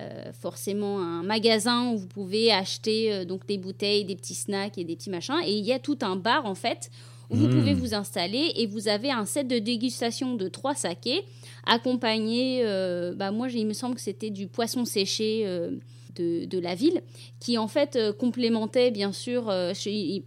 euh, 0.00 0.32
forcément 0.32 1.00
un 1.00 1.22
magasin 1.22 1.92
où 1.92 1.98
vous 1.98 2.06
pouvez 2.06 2.50
acheter 2.50 3.12
euh, 3.12 3.24
donc 3.26 3.46
des 3.46 3.58
bouteilles, 3.58 4.06
des 4.06 4.16
petits 4.16 4.34
snacks 4.34 4.78
et 4.78 4.84
des 4.84 4.96
petits 4.96 5.10
machins. 5.10 5.36
Et 5.44 5.52
il 5.52 5.66
y 5.66 5.72
a 5.72 5.78
tout 5.78 5.98
un 6.00 6.16
bar 6.16 6.46
en 6.46 6.54
fait 6.54 6.90
où 7.28 7.36
vous 7.36 7.48
pouvez 7.48 7.74
hmm. 7.74 7.78
vous 7.78 7.94
installer 7.94 8.52
et 8.56 8.66
vous 8.66 8.88
avez 8.88 9.10
un 9.10 9.26
set 9.26 9.46
de 9.48 9.58
dégustation 9.58 10.34
de 10.34 10.48
trois 10.48 10.74
sakés 10.74 11.20
accompagné, 11.66 12.62
euh, 12.64 13.14
bah 13.14 13.32
moi 13.32 13.48
il 13.50 13.66
me 13.66 13.74
semble 13.74 13.94
que 13.96 14.00
c'était 14.00 14.30
du 14.30 14.46
poisson 14.46 14.86
séché. 14.86 15.46
De, 16.14 16.44
de, 16.44 16.58
la 16.58 16.74
ville, 16.74 17.00
qui 17.40 17.56
en 17.56 17.68
fait 17.68 17.98
complémentait 18.18 18.90
bien 18.90 19.12
sûr, 19.12 19.44
je, 19.48 20.20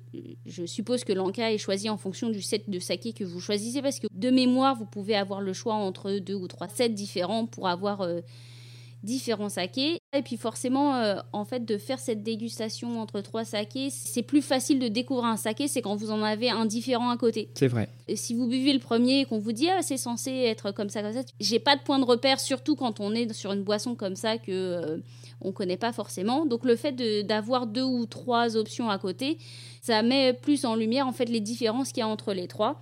je, 0.47 0.65
suppose 0.65 1.03
que 1.03 1.13
l'Anka 1.13 1.53
est 1.53 1.59
choisi 1.59 1.91
en 1.91 1.97
fonction 1.97 2.31
du 2.31 2.41
set 2.41 2.67
de 2.71 2.79
saké 2.79 3.13
que 3.13 3.23
vous 3.23 3.39
choisissez, 3.39 3.83
parce 3.83 3.99
que 3.99 4.07
de 4.11 4.31
mémoire, 4.31 4.75
vous 4.75 4.87
pouvez 4.87 5.15
avoir 5.15 5.41
le 5.41 5.53
choix 5.53 5.75
entre 5.75 6.13
deux 6.13 6.33
ou 6.33 6.47
trois 6.47 6.69
sets 6.69 6.89
différents 6.89 7.45
pour 7.45 7.67
avoir 7.67 8.01
différents 9.05 9.49
sakés. 9.49 9.99
Et 10.13 10.21
puis 10.21 10.35
forcément, 10.35 10.95
euh, 10.95 11.15
en 11.31 11.45
fait, 11.45 11.63
de 11.63 11.77
faire 11.77 11.99
cette 11.99 12.23
dégustation 12.23 12.99
entre 12.99 13.21
trois 13.21 13.45
sakés, 13.45 13.89
c'est 13.89 14.23
plus 14.23 14.41
facile 14.41 14.79
de 14.79 14.87
découvrir 14.87 15.25
un 15.25 15.37
saké, 15.37 15.67
c'est 15.67 15.81
quand 15.81 15.95
vous 15.95 16.11
en 16.11 16.21
avez 16.21 16.49
un 16.49 16.65
différent 16.65 17.09
à 17.09 17.17
côté. 17.17 17.49
C'est 17.55 17.67
vrai. 17.67 17.87
Et 18.07 18.15
si 18.15 18.33
vous 18.33 18.47
buvez 18.47 18.73
le 18.73 18.79
premier 18.79 19.21
et 19.21 19.25
qu'on 19.25 19.39
vous 19.39 19.53
dit, 19.53 19.69
ah, 19.69 19.81
c'est 19.81 19.97
censé 19.97 20.31
être 20.31 20.71
comme 20.71 20.89
ça, 20.89 21.01
comme 21.01 21.13
ça, 21.13 21.21
j'ai 21.39 21.59
pas 21.59 21.75
de 21.75 21.81
point 21.81 21.99
de 21.99 22.05
repère, 22.05 22.39
surtout 22.39 22.75
quand 22.75 22.99
on 22.99 23.13
est 23.13 23.31
sur 23.33 23.53
une 23.53 23.63
boisson 23.63 23.95
comme 23.95 24.15
ça 24.15 24.37
que 24.37 24.51
euh, 24.51 24.97
on 25.41 25.51
connaît 25.51 25.77
pas 25.77 25.93
forcément. 25.93 26.45
Donc 26.45 26.65
le 26.65 26.75
fait 26.75 26.93
d'avoir 27.25 27.67
deux 27.67 27.83
ou 27.83 28.05
trois 28.05 28.57
options 28.57 28.89
à 28.89 28.97
côté, 28.97 29.37
ça 29.81 30.01
met 30.01 30.33
plus 30.33 30.65
en 30.65 30.75
lumière 30.75 31.07
en 31.07 31.13
fait 31.13 31.25
les 31.25 31.39
différences 31.39 31.91
qu'il 31.91 32.01
y 32.01 32.03
a 32.03 32.07
entre 32.07 32.33
les 32.33 32.47
trois. 32.47 32.81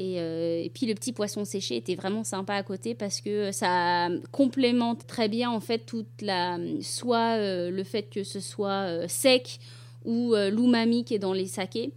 Euh, 0.00 0.62
et, 0.62 0.70
puis 0.70 0.86
le 0.86 0.94
petit 0.94 1.12
poisson 1.12 1.44
séché 1.44 1.76
était 1.76 1.96
vraiment 1.96 2.22
sympa 2.22 2.54
à 2.54 2.62
côté 2.62 2.94
parce 2.94 3.20
que 3.20 3.50
ça 3.50 4.08
complémente 4.30 5.06
très 5.06 5.28
bien 5.28 5.50
en 5.50 5.60
fait 5.60 5.78
toute 5.78 6.22
la 6.22 6.58
soit 6.82 7.36
euh, 7.36 7.70
le 7.70 7.82
fait 7.82 8.04
que 8.04 8.22
ce 8.22 8.38
soit 8.38 8.86
euh, 8.86 9.08
sec 9.08 9.58
ou 10.04 10.34
l'umami 10.34 11.04
qui 11.04 11.14
est 11.14 11.18
dans 11.18 11.32
les 11.32 11.46
sakés. 11.46 11.92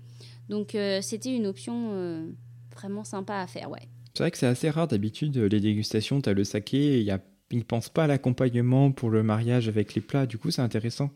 Donc 0.50 0.76
c'était 1.02 1.34
une 1.34 1.48
option 1.48 2.28
vraiment 2.76 3.06
sympa 3.06 3.36
à 3.36 3.48
faire, 3.48 3.70
ouais. 3.70 3.88
C'est 4.14 4.24
vrai 4.24 4.32
que 4.32 4.38
c'est 4.38 4.48
assez 4.48 4.70
rare 4.70 4.88
d'habitude 4.88 5.38
les 5.38 5.60
dégustations, 5.62 6.20
tu 6.20 6.28
as 6.28 6.34
le 6.34 6.44
saké, 6.44 7.00
il 7.00 7.06
y 7.06 7.12
a 7.12 7.22
ils 7.52 7.60
ne 7.60 7.64
pensent 7.64 7.90
pas 7.90 8.06
à 8.06 8.08
l'accompagnement 8.08 8.92
pour 8.92 9.10
le 9.12 9.24
mariage 9.24 9.70
avec 9.70 9.94
les 9.94 10.02
plats, 10.02 10.26
du 10.26 10.38
coup 10.38 10.52
c'est 10.52 10.62
intéressant. 10.62 11.12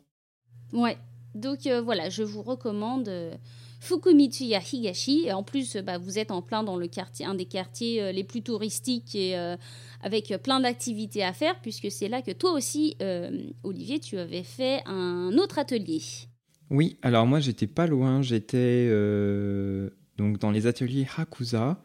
Ouais, 0.72 0.98
donc 1.34 1.68
voilà, 1.84 2.10
je 2.10 2.24
vous 2.24 2.44
recommande 2.44 3.10
Fukumitsuya 3.86 4.60
Higashi. 4.60 5.26
Et 5.26 5.34
en 5.34 5.44
plus, 5.44 5.78
bah, 5.78 5.98
vous 5.98 6.18
êtes 6.18 6.32
en 6.32 6.42
plein 6.42 6.64
dans 6.64 6.78
le 6.78 6.88
quartier, 6.88 7.26
un 7.26 7.36
des 7.36 7.46
quartiers 7.46 8.02
euh, 8.02 8.12
les 8.12 8.24
plus 8.24 8.42
touristiques 8.42 9.16
et 9.16 9.38
euh, 9.38 9.56
avec 10.02 10.34
plein 10.44 10.60
d'activités 10.60 11.24
à 11.24 11.34
faire, 11.34 11.60
puisque 11.62 11.92
c'est 11.92 12.08
là 12.08 12.22
que 12.22 12.32
toi 12.32 12.54
aussi, 12.54 12.96
euh, 13.02 13.44
Olivier, 13.64 14.00
tu 14.00 14.18
avais 14.18 14.44
fait 14.44 14.82
un 14.86 15.38
autre 15.38 15.60
atelier. 15.60 16.02
Oui, 16.72 16.98
alors 17.04 17.28
moi 17.28 17.40
j'étais 17.40 17.68
pas 17.68 17.86
loin, 17.86 18.24
j'étais 18.24 18.90
donc 20.18 20.40
dans 20.40 20.50
les 20.50 20.66
ateliers 20.66 21.08
Hakusa, 21.16 21.80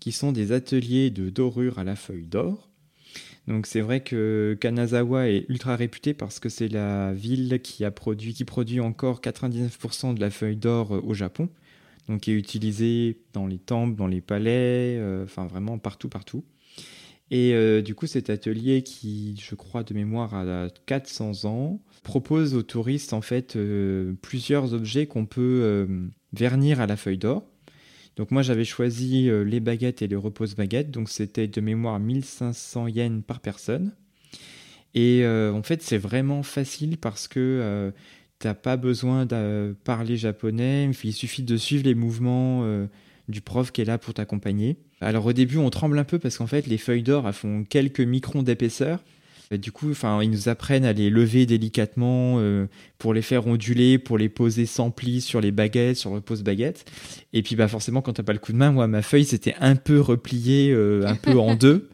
qui 0.00 0.10
sont 0.10 0.32
des 0.32 0.50
ateliers 0.50 1.10
de 1.10 1.30
dorure 1.30 1.78
à 1.78 1.84
la 1.84 1.94
feuille 1.94 2.26
d'or. 2.26 2.68
Donc 3.46 3.66
c'est 3.66 3.80
vrai 3.80 4.00
que 4.00 4.56
Kanazawa 4.58 5.28
est 5.28 5.44
ultra 5.48 5.76
réputé 5.76 6.14
parce 6.14 6.40
que 6.40 6.48
c'est 6.48 6.68
la 6.68 7.12
ville 7.12 7.60
qui 7.62 7.84
a 7.84 7.90
produit, 7.90 8.32
qui 8.32 8.44
produit 8.44 8.80
encore 8.80 9.20
99% 9.20 10.14
de 10.14 10.20
la 10.20 10.30
feuille 10.30 10.56
d'or 10.56 10.94
euh, 10.94 11.00
au 11.04 11.12
Japon, 11.12 11.50
donc 12.08 12.22
qui 12.22 12.30
est 12.32 12.34
utilisée 12.34 13.20
dans 13.34 13.46
les 13.46 13.58
temples, 13.58 13.96
dans 13.96 14.06
les 14.06 14.22
palais, 14.22 14.96
euh, 14.98 15.24
enfin 15.24 15.46
vraiment 15.46 15.78
partout, 15.78 16.08
partout. 16.08 16.42
Et 17.30 17.52
euh, 17.54 17.82
du 17.82 17.94
coup, 17.94 18.06
cet 18.06 18.30
atelier 18.30 18.82
qui, 18.82 19.36
je 19.42 19.54
crois 19.54 19.82
de 19.82 19.92
mémoire, 19.92 20.34
a 20.34 20.68
400 20.86 21.44
ans, 21.44 21.80
propose 22.02 22.54
aux 22.54 22.62
touristes 22.62 23.12
en 23.12 23.22
fait 23.22 23.58
plusieurs 24.22 24.72
objets 24.74 25.06
qu'on 25.06 25.24
peut 25.24 25.88
vernir 26.34 26.80
à 26.80 26.86
la 26.86 26.96
feuille 26.96 27.18
d'or. 27.18 27.44
Donc 28.16 28.30
moi 28.30 28.42
j'avais 28.42 28.64
choisi 28.64 29.28
euh, 29.28 29.42
les 29.42 29.60
baguettes 29.60 30.02
et 30.02 30.06
les 30.06 30.16
repose 30.16 30.54
baguettes, 30.54 30.90
donc 30.90 31.08
c'était 31.08 31.48
de 31.48 31.60
mémoire 31.60 31.98
1500 31.98 32.88
yens 32.88 33.22
par 33.26 33.40
personne. 33.40 33.92
Et 34.94 35.24
euh, 35.24 35.52
en 35.52 35.62
fait 35.62 35.82
c'est 35.82 35.98
vraiment 35.98 36.42
facile 36.42 36.96
parce 36.98 37.26
que 37.26 37.40
euh, 37.40 37.90
t'as 38.38 38.54
pas 38.54 38.76
besoin 38.76 39.26
de 39.26 39.76
parler 39.84 40.16
japonais, 40.16 40.88
il 41.02 41.12
suffit 41.12 41.42
de 41.42 41.56
suivre 41.56 41.84
les 41.84 41.94
mouvements 41.94 42.64
du 43.28 43.40
prof 43.40 43.72
qui 43.72 43.80
est 43.80 43.84
là 43.84 43.98
pour 43.98 44.14
t'accompagner. 44.14 44.76
Alors 45.00 45.26
au 45.26 45.32
début 45.32 45.58
on 45.58 45.70
tremble 45.70 45.98
un 45.98 46.04
peu 46.04 46.18
parce 46.18 46.38
qu'en 46.38 46.46
fait 46.46 46.66
les 46.66 46.78
feuilles 46.78 47.02
d'or 47.02 47.32
font 47.34 47.64
quelques 47.64 48.00
microns 48.00 48.42
d'épaisseur 48.42 49.02
du 49.50 49.72
coup, 49.72 49.90
enfin, 49.90 50.22
ils 50.22 50.30
nous 50.30 50.48
apprennent 50.48 50.84
à 50.84 50.92
les 50.92 51.10
lever 51.10 51.46
délicatement 51.46 52.36
euh, 52.38 52.66
pour 52.98 53.14
les 53.14 53.22
faire 53.22 53.46
onduler, 53.46 53.98
pour 53.98 54.18
les 54.18 54.28
poser 54.28 54.66
sans 54.66 54.90
pli 54.90 55.20
sur 55.20 55.40
les 55.40 55.52
baguettes, 55.52 55.96
sur 55.96 56.14
le 56.14 56.20
pose-baguette. 56.20 56.84
Et 57.32 57.42
puis, 57.42 57.56
bah, 57.56 57.68
forcément, 57.68 58.02
quand 58.02 58.14
t'as 58.14 58.22
pas 58.22 58.32
le 58.32 58.38
coup 58.38 58.52
de 58.52 58.58
main, 58.58 58.72
moi, 58.72 58.86
ma 58.86 59.02
feuille 59.02 59.24
s'était 59.24 59.54
un 59.60 59.76
peu 59.76 60.00
repliée, 60.00 60.70
euh, 60.70 61.06
un 61.06 61.16
peu 61.16 61.38
en 61.38 61.54
deux. 61.56 61.90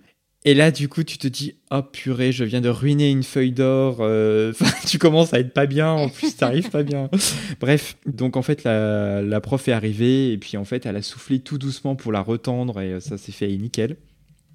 Et 0.46 0.54
là, 0.54 0.70
du 0.70 0.88
coup, 0.88 1.04
tu 1.04 1.18
te 1.18 1.28
dis, 1.28 1.56
oh 1.70 1.82
purée, 1.82 2.32
je 2.32 2.44
viens 2.44 2.62
de 2.62 2.70
ruiner 2.70 3.10
une 3.10 3.24
feuille 3.24 3.52
d'or. 3.52 3.98
Euh, 4.00 4.54
tu 4.86 4.98
commences 4.98 5.34
à 5.34 5.40
être 5.40 5.52
pas 5.52 5.66
bien, 5.66 5.90
en 5.90 6.08
plus, 6.08 6.34
t'arrives 6.36 6.70
pas 6.70 6.82
bien. 6.82 7.10
Bref, 7.60 7.98
donc 8.06 8.38
en 8.38 8.42
fait, 8.42 8.64
la, 8.64 9.20
la, 9.20 9.40
prof 9.42 9.68
est 9.68 9.72
arrivée 9.72 10.32
et 10.32 10.38
puis 10.38 10.56
en 10.56 10.64
fait, 10.64 10.86
elle 10.86 10.96
a 10.96 11.02
soufflé 11.02 11.40
tout 11.40 11.58
doucement 11.58 11.94
pour 11.94 12.10
la 12.10 12.22
retendre 12.22 12.80
et 12.80 13.00
ça 13.00 13.18
s'est 13.18 13.32
fait 13.32 13.48
nickel. 13.48 13.96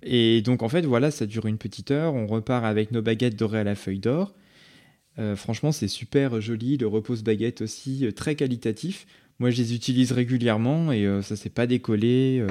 Et 0.05 0.41
donc 0.41 0.61
en 0.63 0.69
fait, 0.69 0.85
voilà, 0.85 1.11
ça 1.11 1.25
dure 1.25 1.47
une 1.47 1.57
petite 1.57 1.91
heure. 1.91 2.13
On 2.13 2.27
repart 2.27 2.63
avec 2.63 2.91
nos 2.91 3.01
baguettes 3.01 3.35
dorées 3.35 3.59
à 3.59 3.63
la 3.63 3.75
feuille 3.75 3.99
d'or. 3.99 4.33
Euh, 5.17 5.35
franchement, 5.35 5.71
c'est 5.71 5.87
super 5.87 6.39
joli. 6.41 6.77
Le 6.77 6.87
repose 6.87 7.23
baguette 7.23 7.61
aussi, 7.61 8.05
euh, 8.05 8.11
très 8.11 8.35
qualitatif. 8.35 9.07
Moi, 9.39 9.49
je 9.49 9.57
les 9.57 9.73
utilise 9.73 10.11
régulièrement 10.11 10.91
et 10.91 11.05
euh, 11.05 11.21
ça 11.21 11.35
s'est 11.35 11.49
pas 11.49 11.67
décollé. 11.67 12.45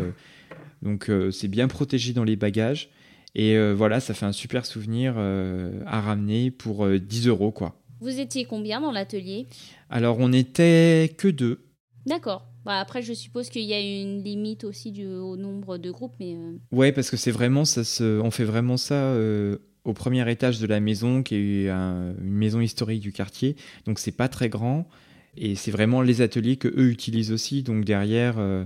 donc 0.82 1.10
c'est 1.30 1.48
bien 1.48 1.68
protégé 1.68 2.12
dans 2.12 2.24
les 2.24 2.36
bagages. 2.36 2.90
Et 3.34 3.58
voilà, 3.72 3.98
ça 3.98 4.14
fait 4.14 4.26
un 4.26 4.32
super 4.32 4.64
souvenir 4.64 5.16
à 5.18 6.00
ramener 6.00 6.52
pour 6.52 6.86
10 6.86 7.26
euros, 7.26 7.50
quoi. 7.50 7.80
Vous 8.00 8.20
étiez 8.20 8.44
combien 8.44 8.80
dans 8.80 8.92
l'atelier? 8.92 9.46
Alors, 9.88 10.18
on 10.20 10.32
était 10.32 11.12
que 11.16 11.26
deux. 11.26 11.64
D'accord. 12.06 12.46
Bah, 12.64 12.80
après, 12.80 13.02
je 13.02 13.12
suppose 13.12 13.50
qu'il 13.50 13.64
y 13.64 13.74
a 13.74 13.80
une 13.80 14.22
limite 14.22 14.64
aussi 14.64 14.90
du, 14.90 15.06
au 15.06 15.36
nombre 15.36 15.76
de 15.76 15.90
groupes, 15.90 16.14
mais. 16.18 16.34
Euh. 16.34 16.56
Ouais, 16.72 16.92
parce 16.92 17.10
que 17.10 17.16
c'est 17.16 17.30
vraiment 17.30 17.64
ça. 17.64 17.84
Se, 17.84 18.20
on 18.20 18.30
fait 18.30 18.44
vraiment 18.44 18.76
ça 18.76 18.94
euh, 18.94 19.58
au 19.84 19.92
premier 19.92 20.28
étage 20.30 20.60
de 20.60 20.66
la 20.66 20.80
maison, 20.80 21.22
qui 21.22 21.34
est 21.34 21.68
une 21.68 22.16
maison 22.20 22.60
historique 22.60 23.00
du 23.00 23.12
quartier. 23.12 23.56
Donc 23.84 23.98
c'est 23.98 24.12
pas 24.12 24.28
très 24.28 24.48
grand, 24.48 24.88
et 25.36 25.56
c'est 25.56 25.70
vraiment 25.70 26.00
les 26.00 26.22
ateliers 26.22 26.56
que 26.56 26.68
eux 26.68 26.90
utilisent 26.90 27.32
aussi. 27.32 27.62
Donc 27.62 27.84
derrière, 27.84 28.36
euh, 28.38 28.64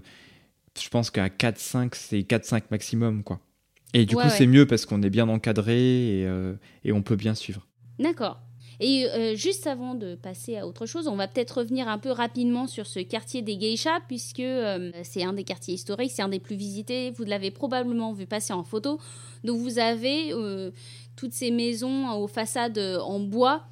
je 0.81 0.89
pense 0.89 1.11
qu'à 1.11 1.29
4-5, 1.29 1.91
c'est 1.95 2.21
4-5 2.21 2.65
maximum, 2.71 3.25
quoi. 3.25 3.41
Et 3.95 4.05
du 4.05 4.15
coup, 4.15 4.29
c'est 4.29 4.47
mieux 4.47 4.67
parce 4.67 4.85
qu'on 4.85 5.03
est 5.03 5.11
bien 5.11 5.29
encadré 5.31 6.21
et, 6.21 6.29
et 6.85 6.93
on 6.93 7.01
peut 7.01 7.17
bien 7.17 7.35
suivre. 7.35 7.67
D'accord. 7.99 8.39
Et 8.81 9.07
euh, 9.07 9.35
juste 9.35 9.67
avant 9.67 9.95
de 9.95 10.15
passer 10.15 10.57
à 10.57 10.67
autre 10.67 10.87
chose, 10.87 11.09
on 11.09 11.17
va 11.17 11.27
peut-être 11.27 11.59
revenir 11.59 11.89
un 11.89 11.99
peu 11.99 12.11
rapidement 12.11 12.67
sur 12.67 12.87
ce 12.87 13.01
quartier 13.01 13.43
des 13.43 13.57
geishas, 13.57 14.01
puisque 14.07 14.41
euh, 14.41 14.93
c'est 15.03 15.25
un 15.25 15.33
des 15.33 15.45
quartiers 15.45 15.75
historiques, 15.75 16.13
c'est 16.13 16.23
un 16.23 16.29
des 16.29 16.39
plus 16.39 16.57
visités. 16.57 17.11
Vous 17.11 17.25
l'avez 17.25 17.51
probablement 17.51 18.13
vu 18.13 18.27
passer 18.27 18.53
en 18.53 18.63
photo. 18.63 19.01
Donc 19.43 19.59
vous 19.59 19.79
avez 19.81 20.33
euh, 20.33 20.71
toutes 21.17 21.33
ces 21.33 21.51
maisons 21.51 22.11
aux 22.13 22.29
façades 22.29 22.79
en 22.79 23.19
bois 23.19 23.65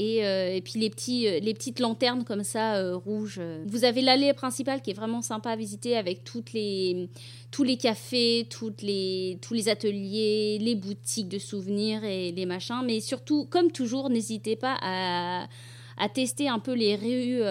euh, 0.00 0.54
et, 0.54 0.60
puis 0.60 1.26
euh, 1.26 1.40
les 1.40 1.54
petites 1.54 1.80
lanternes 1.80 2.24
comme 2.24 2.44
ça, 2.44 2.76
euh, 2.76 2.96
rouges. 2.96 3.40
Vous 3.66 3.84
avez 3.84 4.00
l'allée 4.00 4.32
principale 4.32 4.80
qui 4.80 4.90
est 4.90 4.94
vraiment 4.94 5.22
sympa 5.22 5.50
à 5.50 5.56
visiter 5.56 5.96
avec 5.96 6.22
toutes 6.24 6.52
les, 6.52 7.08
tous 7.50 7.64
les 7.64 7.76
cafés, 7.76 8.46
toutes 8.48 8.82
les, 8.82 9.38
tous 9.42 9.54
les 9.54 9.68
ateliers, 9.68 10.58
les 10.60 10.76
boutiques 10.76 11.28
de 11.28 11.38
souvenirs 11.38 12.04
et 12.04 12.30
les 12.32 12.46
machins. 12.46 12.82
Mais 12.84 13.00
surtout, 13.00 13.46
comme 13.46 13.72
toujours, 13.72 14.08
n'hésitez 14.08 14.54
pas 14.54 14.76
à, 14.80 15.48
à 15.96 16.08
tester 16.08 16.48
un 16.48 16.60
peu 16.60 16.74
les 16.74 16.94
rues, 16.94 17.42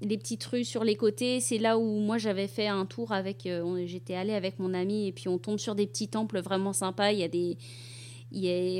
les 0.00 0.18
petites 0.18 0.44
rues 0.44 0.64
sur 0.64 0.82
les 0.82 0.96
côtés. 0.96 1.38
C'est 1.38 1.58
là 1.58 1.78
où 1.78 2.00
moi 2.00 2.18
j'avais 2.18 2.48
fait 2.48 2.66
un 2.66 2.84
tour 2.84 3.12
avec, 3.12 3.48
j'étais 3.86 4.14
allée 4.14 4.34
avec 4.34 4.58
mon 4.58 4.74
ami 4.74 5.06
et 5.06 5.12
puis 5.12 5.28
on 5.28 5.38
tombe 5.38 5.58
sur 5.58 5.76
des 5.76 5.86
petits 5.86 6.08
temples 6.08 6.40
vraiment 6.40 6.72
sympas. 6.72 7.12
Il 7.12 7.20
y 7.20 7.24
a 7.24 7.28
des, 7.28 7.56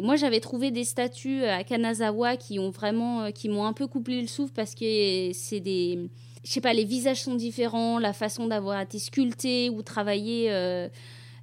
moi, 0.02 0.16
j'avais 0.16 0.40
trouvé 0.40 0.70
des 0.70 0.84
statues 0.84 1.44
à 1.44 1.62
Kanazawa 1.64 2.36
qui 2.36 2.58
ont 2.58 2.70
vraiment, 2.70 3.22
euh, 3.22 3.30
qui 3.30 3.48
m'ont 3.48 3.64
un 3.64 3.72
peu 3.72 3.86
coupé 3.86 4.20
le 4.20 4.26
souffle 4.26 4.52
parce 4.54 4.74
que 4.74 5.30
c'est 5.32 5.60
des, 5.60 6.08
je 6.44 6.50
sais 6.50 6.60
pas, 6.60 6.72
les 6.72 6.84
visages 6.84 7.22
sont 7.22 7.34
différents, 7.34 7.98
la 7.98 8.12
façon 8.12 8.46
d'avoir 8.46 8.80
été 8.80 8.98
sculpté 8.98 9.68
ou 9.70 9.82
travaillé. 9.82 10.50
Euh, 10.50 10.88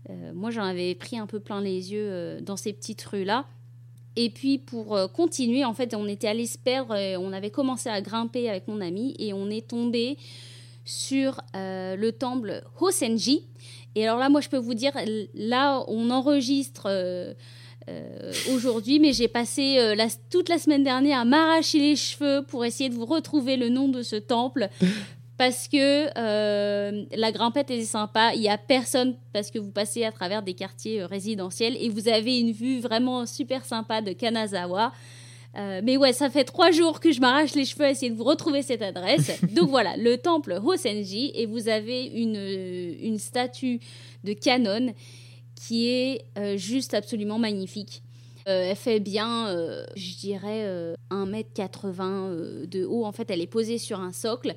euh, 0.09 0.31
moi, 0.33 0.49
j'en 0.49 0.63
avais 0.63 0.95
pris 0.95 1.17
un 1.17 1.27
peu 1.27 1.39
plein 1.39 1.61
les 1.61 1.91
yeux 1.91 2.39
dans 2.41 2.57
ces 2.57 2.73
petites 2.73 3.01
rues 3.03 3.25
là. 3.25 3.45
Et 4.15 4.31
puis 4.31 4.57
pour 4.57 4.97
continuer, 5.13 5.63
en 5.63 5.73
fait, 5.73 5.93
on 5.93 6.07
était 6.07 6.27
allé 6.27 6.45
se 6.45 6.57
perdre. 6.57 6.95
on 7.19 7.31
avait 7.31 7.51
commencé 7.51 7.89
à 7.89 8.01
grimper 8.01 8.49
avec 8.49 8.67
mon 8.67 8.81
ami 8.81 9.15
et 9.17 9.33
on 9.33 9.49
est 9.49 9.65
tombé 9.65 10.17
sur 10.83 11.39
le 11.53 12.09
temple 12.09 12.63
Hosenji. 12.81 13.47
Et 13.95 14.05
alors 14.05 14.19
là, 14.19 14.27
moi, 14.27 14.41
je 14.41 14.49
peux 14.49 14.57
vous 14.57 14.73
dire, 14.73 14.91
là, 15.35 15.85
on 15.87 16.09
enregistre 16.09 16.87
euh, 17.89 18.31
aujourd'hui, 18.53 18.99
mais 18.99 19.13
j'ai 19.13 19.27
passé 19.27 19.77
euh, 19.79 19.95
la, 19.95 20.07
toute 20.29 20.49
la 20.49 20.57
semaine 20.57 20.83
dernière 20.83 21.19
à 21.19 21.25
m'arracher 21.25 21.79
les 21.79 21.95
cheveux 21.95 22.43
pour 22.47 22.65
essayer 22.65 22.89
de 22.89 22.95
vous 22.95 23.05
retrouver 23.05 23.57
le 23.57 23.69
nom 23.69 23.87
de 23.87 24.01
ce 24.01 24.15
temple. 24.15 24.69
Parce 25.37 25.69
que 25.69 26.09
euh, 26.17 27.05
la 27.15 27.31
grimpette 27.31 27.71
est 27.71 27.83
sympa, 27.83 28.33
il 28.35 28.41
n'y 28.41 28.49
a 28.49 28.57
personne 28.57 29.15
parce 29.31 29.51
que 29.51 29.57
vous 29.57 29.71
passez 29.71 30.03
à 30.03 30.11
travers 30.11 30.43
des 30.43 30.53
quartiers 30.53 31.05
résidentiels 31.05 31.77
et 31.79 31.87
vous 31.87 32.09
avez 32.09 32.39
une 32.39 32.51
vue 32.51 32.81
vraiment 32.81 33.25
super 33.25 33.63
sympa 33.63 34.01
de 34.01 34.11
Kanazawa. 34.11 34.91
mais 35.55 35.95
ouais, 35.95 36.11
ça 36.11 36.29
fait 36.29 36.43
trois 36.43 36.71
jours 36.71 36.99
que 36.99 37.13
je 37.13 37.21
m'arrache 37.21 37.55
les 37.55 37.63
cheveux 37.63 37.85
à 37.85 37.91
essayer 37.91 38.11
de 38.11 38.17
vous 38.17 38.25
retrouver 38.25 38.63
cette 38.63 38.81
adresse. 38.81 39.31
Donc 39.55 39.69
voilà, 39.69 39.95
le 39.95 40.17
temple 40.17 40.59
Hosenji 40.61 41.31
et 41.33 41.45
vous 41.45 41.69
avez 41.69 42.03
une, 42.07 42.35
une 43.01 43.17
statue 43.17 43.79
de 44.25 44.33
Canon 44.33 44.93
qui 45.59 45.89
est 45.89 46.25
euh, 46.37 46.57
juste 46.57 46.93
absolument 46.93 47.37
magnifique. 47.37 48.01
Euh, 48.47 48.69
elle 48.69 48.75
fait 48.77 49.01
bien, 49.01 49.49
euh, 49.49 49.83
je 49.95 50.15
dirais, 50.15 50.95
1m80 51.11 52.65
de 52.65 52.85
haut. 52.85 53.05
En 53.05 53.11
fait, 53.11 53.29
elle 53.29 53.41
est 53.41 53.47
posée 53.47 53.77
sur 53.77 53.99
un 53.99 54.13
socle. 54.13 54.55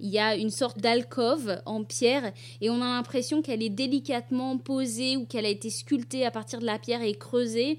Il 0.00 0.10
y 0.10 0.18
a 0.18 0.34
une 0.34 0.50
sorte 0.50 0.78
d'alcôve 0.78 1.62
en 1.66 1.84
pierre 1.84 2.32
et 2.60 2.68
on 2.68 2.82
a 2.82 2.86
l'impression 2.86 3.42
qu'elle 3.42 3.62
est 3.62 3.70
délicatement 3.70 4.58
posée 4.58 5.16
ou 5.16 5.24
qu'elle 5.24 5.46
a 5.46 5.50
été 5.50 5.70
sculptée 5.70 6.26
à 6.26 6.30
partir 6.30 6.58
de 6.58 6.66
la 6.66 6.78
pierre 6.78 7.02
et 7.02 7.14
creusée 7.14 7.78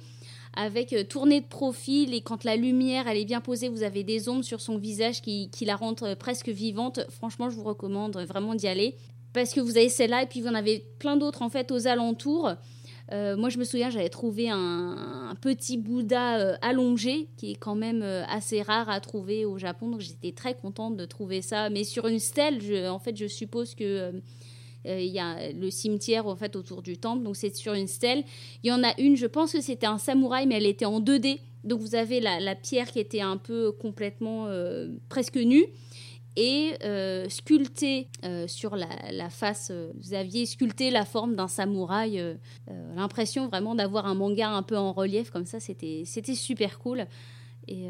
avec 0.54 0.96
tournée 1.08 1.42
de 1.42 1.46
profil 1.46 2.14
et 2.14 2.22
quand 2.22 2.44
la 2.44 2.58
lumière 2.58 3.08
elle 3.08 3.18
est 3.18 3.26
bien 3.26 3.40
posée, 3.40 3.70
vous 3.70 3.84
avez 3.84 4.04
des 4.04 4.28
ombres 4.28 4.44
sur 4.44 4.60
son 4.60 4.78
visage 4.78 5.22
qui 5.22 5.50
la 5.62 5.76
rendent 5.76 6.16
presque 6.20 6.50
vivante. 6.50 7.00
Franchement, 7.10 7.50
je 7.50 7.56
vous 7.56 7.64
recommande 7.64 8.18
vraiment 8.18 8.54
d'y 8.54 8.68
aller 8.68 8.96
parce 9.34 9.54
que 9.54 9.60
vous 9.60 9.78
avez 9.78 9.90
celle-là 9.90 10.24
et 10.24 10.26
puis 10.26 10.42
vous 10.42 10.48
en 10.48 10.56
avez 10.56 10.86
plein 11.00 11.18
d'autres 11.18 11.42
en 11.42 11.50
fait 11.50 11.72
aux 11.72 11.88
alentours. 11.88 12.52
Euh, 13.12 13.36
moi, 13.36 13.50
je 13.50 13.58
me 13.58 13.66
souviens, 13.66 13.90
j'avais 13.90 14.10
trouvé 14.10 14.50
un, 14.50 15.36
petit 15.42 15.78
Bouddha 15.78 16.40
euh, 16.40 16.56
allongé, 16.62 17.28
qui 17.36 17.52
est 17.52 17.56
quand 17.56 17.76
même 17.76 18.02
euh, 18.04 18.24
assez 18.30 18.62
rare 18.62 18.90
à 18.90 19.00
trouver 19.02 19.46
au 19.46 19.58
Japon. 19.58 19.90
Donc, 19.90 20.00
j'étais 20.00 20.32
très 20.32 20.56
contente 20.56 20.96
de 20.96 21.06
trouver 21.06 21.42
ça. 21.42 21.70
Mais 21.70 21.84
sur 21.84 22.08
une 22.08 22.20
stèle, 22.20 22.60
en 22.88 23.00
fait, 23.00 23.18
je 23.18 23.28
suppose 23.28 23.76
que 23.76 24.14
il 24.84 25.12
y 25.14 25.20
a 25.20 25.52
le 25.52 25.70
cimetière 25.70 26.26
en 26.26 26.36
fait 26.36 26.56
autour 26.56 26.82
du 26.82 26.98
temple. 26.98 27.24
Donc, 27.24 27.36
c'est 27.36 27.56
sur 27.56 27.74
une 27.74 27.88
stèle. 27.88 28.24
Il 28.64 28.70
y 28.70 28.72
en 28.72 28.84
a 28.84 29.00
une, 29.00 29.16
je 29.16 29.28
pense 29.28 29.52
que 29.52 29.62
c'était 29.62 29.86
un 29.86 30.00
samouraï, 30.00 30.48
mais 30.48 30.56
elle 30.56 30.66
était 30.66 30.86
en 30.86 31.00
2D. 31.00 31.40
Donc, 31.64 31.82
vous 31.82 31.94
avez 31.94 32.20
la 32.20 32.56
pierre 32.56 32.90
qui 32.92 33.00
était 33.00 33.22
un 33.22 33.38
peu 33.38 33.72
complètement 33.72 34.48
presque 35.10 35.36
nue 35.36 35.68
et 36.36 36.74
euh, 36.84 37.28
sculpté 37.30 38.08
euh, 38.24 38.48
sur 38.48 38.76
la, 38.76 39.30
face, 39.30 39.70
euh, 39.72 39.92
vous 40.02 40.14
aviez 40.14 40.46
sculpté 40.46 40.90
la 40.90 41.06
forme 41.06 41.36
d'un 41.36 41.48
samouraï. 41.48 42.24
L'impression 42.96 43.48
vraiment 43.48 43.76
d'avoir 43.76 44.06
un 44.06 44.16
manga 44.16 44.50
un 44.50 44.64
peu 44.64 44.78
en 44.78 44.94
relief 44.94 45.30
comme 45.30 45.46
ça, 45.46 45.60
c'était 45.60 46.06
super 46.36 46.80
cool. 46.80 47.06
Et 47.68 47.90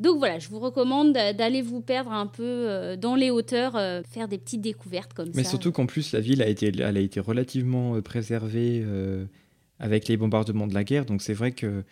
donc 0.00 0.18
voilà, 0.18 0.38
je 0.38 0.48
vous 0.48 0.58
recommande 0.58 1.12
d'aller 1.12 1.62
vous 1.62 1.80
perdre 1.80 2.12
un 2.12 2.26
peu 2.26 2.96
dans 2.98 3.14
les 3.14 3.30
hauteurs, 3.30 3.72
faire 4.04 4.26
des 4.28 4.36
petites 4.36 4.60
découvertes 4.60 5.14
comme 5.14 5.26
ça. 5.26 5.32
Mais 5.36 5.44
surtout 5.44 5.72
qu'en 5.72 5.86
plus, 5.86 6.12
la 6.12 6.20
ville 6.20 6.42
a 6.42 6.48
été, 6.48 6.72
elle 6.78 6.96
a 6.96 7.00
été 7.00 7.20
relativement 7.20 8.00
préservée 8.02 8.84
avec 9.78 10.08
les 10.08 10.16
bombardements 10.16 10.66
de 10.66 10.74
la 10.74 10.84
guerre. 10.84 11.06
Donc 11.06 11.22
c'est 11.22 11.34
vrai 11.34 11.52
que 11.52 11.84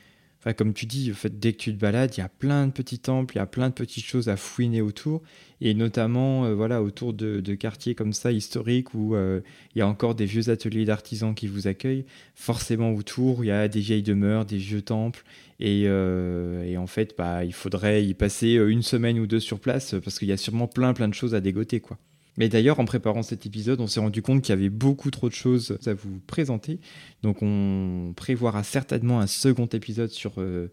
comme 0.52 0.74
tu 0.74 0.84
dis, 0.84 1.10
en 1.10 1.14
fait, 1.14 1.38
dès 1.38 1.54
que 1.54 1.58
tu 1.58 1.74
te 1.74 1.80
balades, 1.80 2.14
il 2.16 2.20
y 2.20 2.22
a 2.22 2.28
plein 2.28 2.66
de 2.66 2.72
petits 2.72 2.98
temples, 2.98 3.36
il 3.36 3.38
y 3.38 3.40
a 3.40 3.46
plein 3.46 3.70
de 3.70 3.74
petites 3.74 4.04
choses 4.04 4.28
à 4.28 4.36
fouiner 4.36 4.82
autour, 4.82 5.22
et 5.62 5.72
notamment 5.72 6.44
euh, 6.44 6.54
voilà, 6.54 6.82
autour 6.82 7.14
de, 7.14 7.54
quartiers 7.54 7.94
comme 7.94 8.12
ça, 8.12 8.30
historiques, 8.30 8.92
où 8.94 9.14
euh, 9.14 9.40
il 9.74 9.78
y 9.78 9.82
a 9.82 9.88
encore 9.88 10.14
des 10.14 10.26
vieux 10.26 10.50
ateliers 10.50 10.84
d'artisans 10.84 11.34
qui 11.34 11.46
vous 11.46 11.66
accueillent. 11.66 12.04
Forcément, 12.34 12.92
autour, 12.92 13.42
il 13.44 13.48
y 13.48 13.50
a 13.50 13.68
des 13.68 13.80
vieilles 13.80 14.02
demeures, 14.02 14.44
des 14.44 14.58
vieux 14.58 14.82
temples, 14.82 15.24
et, 15.60 15.84
euh, 15.86 16.76
en 16.76 16.86
fait, 16.86 17.14
bah, 17.16 17.44
il 17.44 17.54
faudrait 17.54 18.04
y 18.04 18.12
passer 18.12 18.54
une 18.54 18.82
semaine 18.82 19.18
ou 19.18 19.26
deux 19.26 19.40
sur 19.40 19.60
place, 19.60 19.94
parce 20.04 20.18
qu'il 20.18 20.28
y 20.28 20.32
a 20.32 20.36
sûrement 20.36 20.68
plein, 20.68 20.92
plein 20.92 21.08
de 21.08 21.14
choses 21.14 21.34
à 21.34 21.40
dégoter, 21.40 21.80
quoi. 21.80 21.98
Mais 22.36 22.48
d'ailleurs, 22.48 22.80
en 22.80 22.84
préparant 22.84 23.22
cet 23.22 23.46
épisode, 23.46 23.80
on 23.80 23.86
s'est 23.86 24.00
rendu 24.00 24.22
compte 24.22 24.42
qu'il 24.42 24.54
y 24.54 24.58
avait 24.58 24.70
beaucoup 24.70 25.10
trop 25.10 25.28
de 25.28 25.34
choses 25.34 25.78
à 25.86 25.94
vous 25.94 26.20
présenter. 26.26 26.80
Donc 27.22 27.42
on 27.42 28.12
prévoira 28.16 28.62
certainement 28.64 29.20
un 29.20 29.26
second 29.26 29.66
épisode 29.66 30.10
sur, 30.10 30.32
euh, 30.38 30.68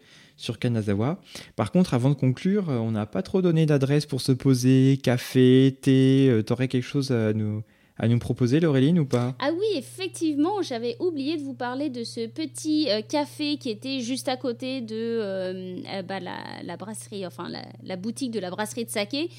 Kanazawa. 0.60 1.22
Par 1.56 1.72
contre, 1.72 1.94
avant 1.94 2.10
de 2.10 2.16
conclure, 2.16 2.70
euh, 2.70 2.78
on 2.78 2.92
n'a 2.92 3.06
pas 3.06 3.22
trop 3.22 3.44
donné 3.44 3.68
d'adresse 3.68 4.08
pour 4.08 4.22
se 4.22 4.32
poser, 4.32 5.00
café, 5.02 5.78
thé. 5.82 6.30
Euh, 6.30 6.42
T'aurais 6.42 6.68
quelque 6.68 6.88
chose 6.88 7.12
à 7.12 7.34
nous, 7.34 7.62
à 7.98 8.08
nous 8.08 8.20
proposer, 8.20 8.60
Laureline, 8.60 9.00
ou 9.00 9.06
pas? 9.06 9.36
Ah 9.40 9.52
oui, 9.54 9.78
effectivement, 9.78 10.62
j'avais 10.62 10.96
oublié 11.00 11.38
de 11.38 11.44
vous 11.44 11.54
parler 11.54 11.90
de 11.90 12.04
ce 12.04 12.28
petit 12.28 12.88
café 13.10 13.58
qui 13.58 13.70
était 13.70 14.00
juste 14.00 14.28
à 14.28 14.38
côté 14.38 14.82
de 14.82 16.02
bah, 16.04 16.20
la, 16.20 16.78
brasserie, 16.78 17.26
enfin 17.28 17.48
la, 17.84 17.96
boutique 17.96 18.32
de 18.32 18.40
la 18.40 18.50
brasserie 18.50 18.86
de 18.86 18.90
saké, 18.90 19.30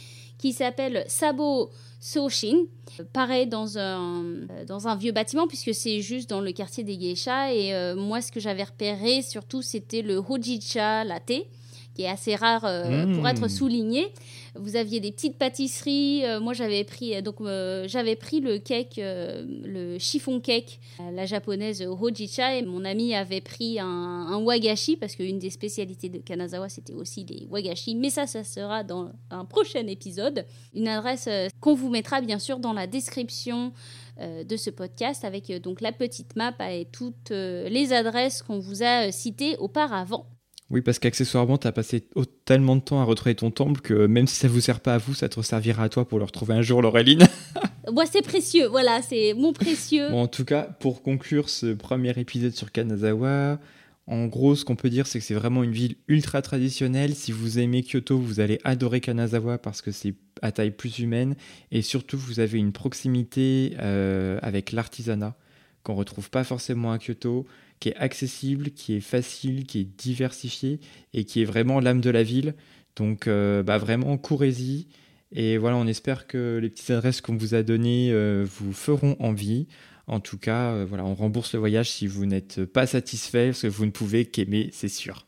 qui 0.42 0.52
s'appelle 0.52 1.04
Sabo 1.06 1.70
Soshin. 2.00 2.64
Pareil 3.12 3.46
dans 3.46 3.78
un, 3.78 4.24
euh, 4.24 4.64
dans 4.66 4.88
un 4.88 4.96
vieux 4.96 5.12
bâtiment, 5.12 5.46
puisque 5.46 5.72
c'est 5.72 6.00
juste 6.00 6.28
dans 6.28 6.40
le 6.40 6.50
quartier 6.50 6.82
des 6.82 6.98
geishas. 6.98 7.52
Et 7.54 7.72
euh, 7.74 7.94
moi, 7.94 8.20
ce 8.20 8.32
que 8.32 8.40
j'avais 8.40 8.64
repéré, 8.64 9.22
surtout, 9.22 9.62
c'était 9.62 10.02
le 10.02 10.16
Hojicha 10.16 11.04
Latte 11.04 11.46
qui 11.94 12.02
est 12.02 12.08
assez 12.08 12.34
rare 12.34 12.64
euh, 12.64 13.14
pour 13.14 13.26
être 13.28 13.46
mmh. 13.46 13.48
souligné. 13.48 14.12
Vous 14.54 14.76
aviez 14.76 15.00
des 15.00 15.12
petites 15.12 15.38
pâtisseries. 15.38 16.24
Euh, 16.24 16.40
moi, 16.40 16.52
j'avais 16.52 16.84
pris 16.84 17.20
donc 17.22 17.40
euh, 17.40 17.86
j'avais 17.88 18.16
pris 18.16 18.40
le 18.40 18.58
cake, 18.58 18.94
le 18.98 19.98
chiffon 19.98 20.40
cake, 20.40 20.80
la 21.12 21.26
japonaise 21.26 21.82
Hojicha, 21.82 22.56
et 22.56 22.62
mon 22.62 22.84
ami 22.84 23.14
avait 23.14 23.40
pris 23.40 23.78
un, 23.78 24.38
wagashi 24.42 24.96
parce 24.96 25.14
qu'une 25.14 25.38
des 25.38 25.50
spécialités 25.50 26.08
de 26.08 26.18
Kanazawa 26.18 26.68
c'était 26.68 26.92
aussi 26.92 27.24
les 27.24 27.46
wagashi. 27.50 27.94
Mais 27.94 28.10
ça, 28.10 28.26
ça 28.26 28.44
sera 28.44 28.82
dans 28.82 29.10
un 29.30 29.44
prochain 29.44 29.86
épisode. 29.86 30.44
Une 30.74 30.88
adresse 30.88 31.28
qu'on 31.60 31.74
vous 31.74 31.90
mettra 31.90 32.20
bien 32.20 32.38
sûr 32.38 32.58
dans 32.58 32.72
la 32.72 32.86
description 32.86 33.72
de 34.20 34.56
ce 34.56 34.70
podcast 34.70 35.24
avec 35.24 35.50
donc 35.62 35.80
la 35.80 35.92
petite 35.92 36.36
map 36.36 36.54
et 36.70 36.86
toutes 36.90 37.30
les 37.30 37.92
adresses 37.92 38.42
qu'on 38.42 38.58
vous 38.58 38.82
a 38.82 39.10
citées 39.10 39.56
auparavant. 39.58 40.26
Oui, 40.72 40.80
parce 40.80 40.98
qu'accessoirement, 40.98 41.58
tu 41.58 41.66
as 41.66 41.72
passé 41.72 42.02
tellement 42.46 42.76
de 42.76 42.80
temps 42.80 42.98
à 43.00 43.04
retrouver 43.04 43.34
ton 43.34 43.50
temple 43.50 43.82
que 43.82 44.06
même 44.06 44.26
si 44.26 44.36
ça 44.36 44.48
vous 44.48 44.60
sert 44.62 44.80
pas 44.80 44.94
à 44.94 44.98
vous, 44.98 45.12
ça 45.12 45.28
te 45.28 45.38
servira 45.42 45.84
à 45.84 45.88
toi 45.90 46.08
pour 46.08 46.18
le 46.18 46.24
retrouver 46.24 46.54
un 46.54 46.62
jour, 46.62 46.80
Laureline. 46.80 47.28
Moi, 47.92 48.06
c'est 48.06 48.22
précieux, 48.22 48.68
voilà, 48.68 49.02
c'est 49.02 49.34
mon 49.34 49.52
précieux. 49.52 50.08
en 50.08 50.28
tout 50.28 50.46
cas, 50.46 50.62
pour 50.62 51.02
conclure 51.02 51.50
ce 51.50 51.74
premier 51.74 52.10
épisode 52.18 52.52
sur 52.52 52.72
Kanazawa, 52.72 53.58
en 54.06 54.26
gros, 54.26 54.56
ce 54.56 54.64
qu'on 54.64 54.74
peut 54.74 54.88
dire, 54.88 55.06
c'est 55.06 55.18
que 55.18 55.24
c'est 55.24 55.34
vraiment 55.34 55.62
une 55.62 55.72
ville 55.72 55.96
ultra 56.08 56.40
traditionnelle. 56.40 57.14
Si 57.14 57.32
vous 57.32 57.58
aimez 57.58 57.82
Kyoto, 57.82 58.18
vous 58.18 58.40
allez 58.40 58.58
adorer 58.64 59.00
Kanazawa 59.00 59.58
parce 59.58 59.82
que 59.82 59.90
c'est 59.90 60.14
à 60.40 60.52
taille 60.52 60.70
plus 60.70 61.00
humaine. 61.00 61.34
Et 61.70 61.82
surtout, 61.82 62.16
vous 62.16 62.40
avez 62.40 62.58
une 62.58 62.72
proximité 62.72 63.74
euh, 63.80 64.38
avec 64.42 64.72
l'artisanat 64.72 65.36
qu'on 65.82 65.94
retrouve 65.94 66.30
pas 66.30 66.44
forcément 66.44 66.92
à 66.92 66.98
Kyoto 66.98 67.46
qui 67.82 67.88
est 67.88 67.96
accessible, 67.96 68.70
qui 68.70 68.94
est 68.94 69.00
facile, 69.00 69.66
qui 69.66 69.80
est 69.80 69.84
diversifié 69.98 70.78
et 71.14 71.24
qui 71.24 71.42
est 71.42 71.44
vraiment 71.44 71.80
l'âme 71.80 72.00
de 72.00 72.10
la 72.10 72.22
ville. 72.22 72.54
Donc 72.94 73.26
euh, 73.26 73.64
bah, 73.64 73.78
vraiment, 73.78 74.16
courez-y. 74.18 74.86
Et 75.32 75.58
voilà, 75.58 75.76
on 75.76 75.88
espère 75.88 76.28
que 76.28 76.60
les 76.62 76.70
petites 76.70 76.90
adresses 76.90 77.20
qu'on 77.20 77.36
vous 77.36 77.54
a 77.54 77.64
données 77.64 78.10
euh, 78.12 78.46
vous 78.48 78.72
feront 78.72 79.16
envie. 79.18 79.66
En 80.06 80.20
tout 80.20 80.38
cas, 80.38 80.70
euh, 80.70 80.86
voilà, 80.88 81.04
on 81.04 81.16
rembourse 81.16 81.54
le 81.54 81.58
voyage 81.58 81.90
si 81.90 82.06
vous 82.06 82.24
n'êtes 82.24 82.64
pas 82.66 82.86
satisfait, 82.86 83.46
parce 83.46 83.62
que 83.62 83.66
vous 83.66 83.86
ne 83.86 83.90
pouvez 83.90 84.26
qu'aimer, 84.26 84.70
c'est 84.72 84.86
sûr. 84.86 85.26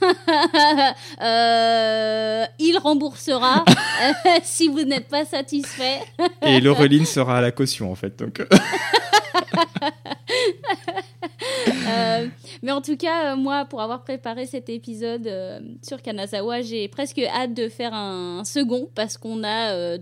il 2.58 2.78
remboursera 2.78 3.66
si 4.42 4.68
vous 4.68 4.84
n'êtes 4.84 5.08
pas 5.08 5.26
satisfait. 5.26 5.98
Et 6.46 6.60
Laureline 6.60 7.04
sera 7.04 7.36
à 7.38 7.42
la 7.42 7.50
caution 7.52 7.92
en 7.92 7.94
fait. 7.94 8.18
Donc. 8.18 8.40
Euh, 11.88 12.26
mais 12.62 12.72
en 12.72 12.80
tout 12.80 12.96
cas, 12.96 13.32
euh, 13.32 13.36
moi, 13.36 13.64
pour 13.64 13.80
avoir 13.80 14.02
préparé 14.02 14.46
cet 14.46 14.68
épisode 14.68 15.26
euh, 15.26 15.60
sur 15.82 16.02
Kanazawa, 16.02 16.62
j'ai 16.62 16.88
presque 16.88 17.18
hâte 17.18 17.54
de 17.54 17.68
faire 17.68 17.94
un, 17.94 18.44
second 18.44 18.88
parce 18.94 19.16
qu'on 19.16 19.44
a 19.44 19.96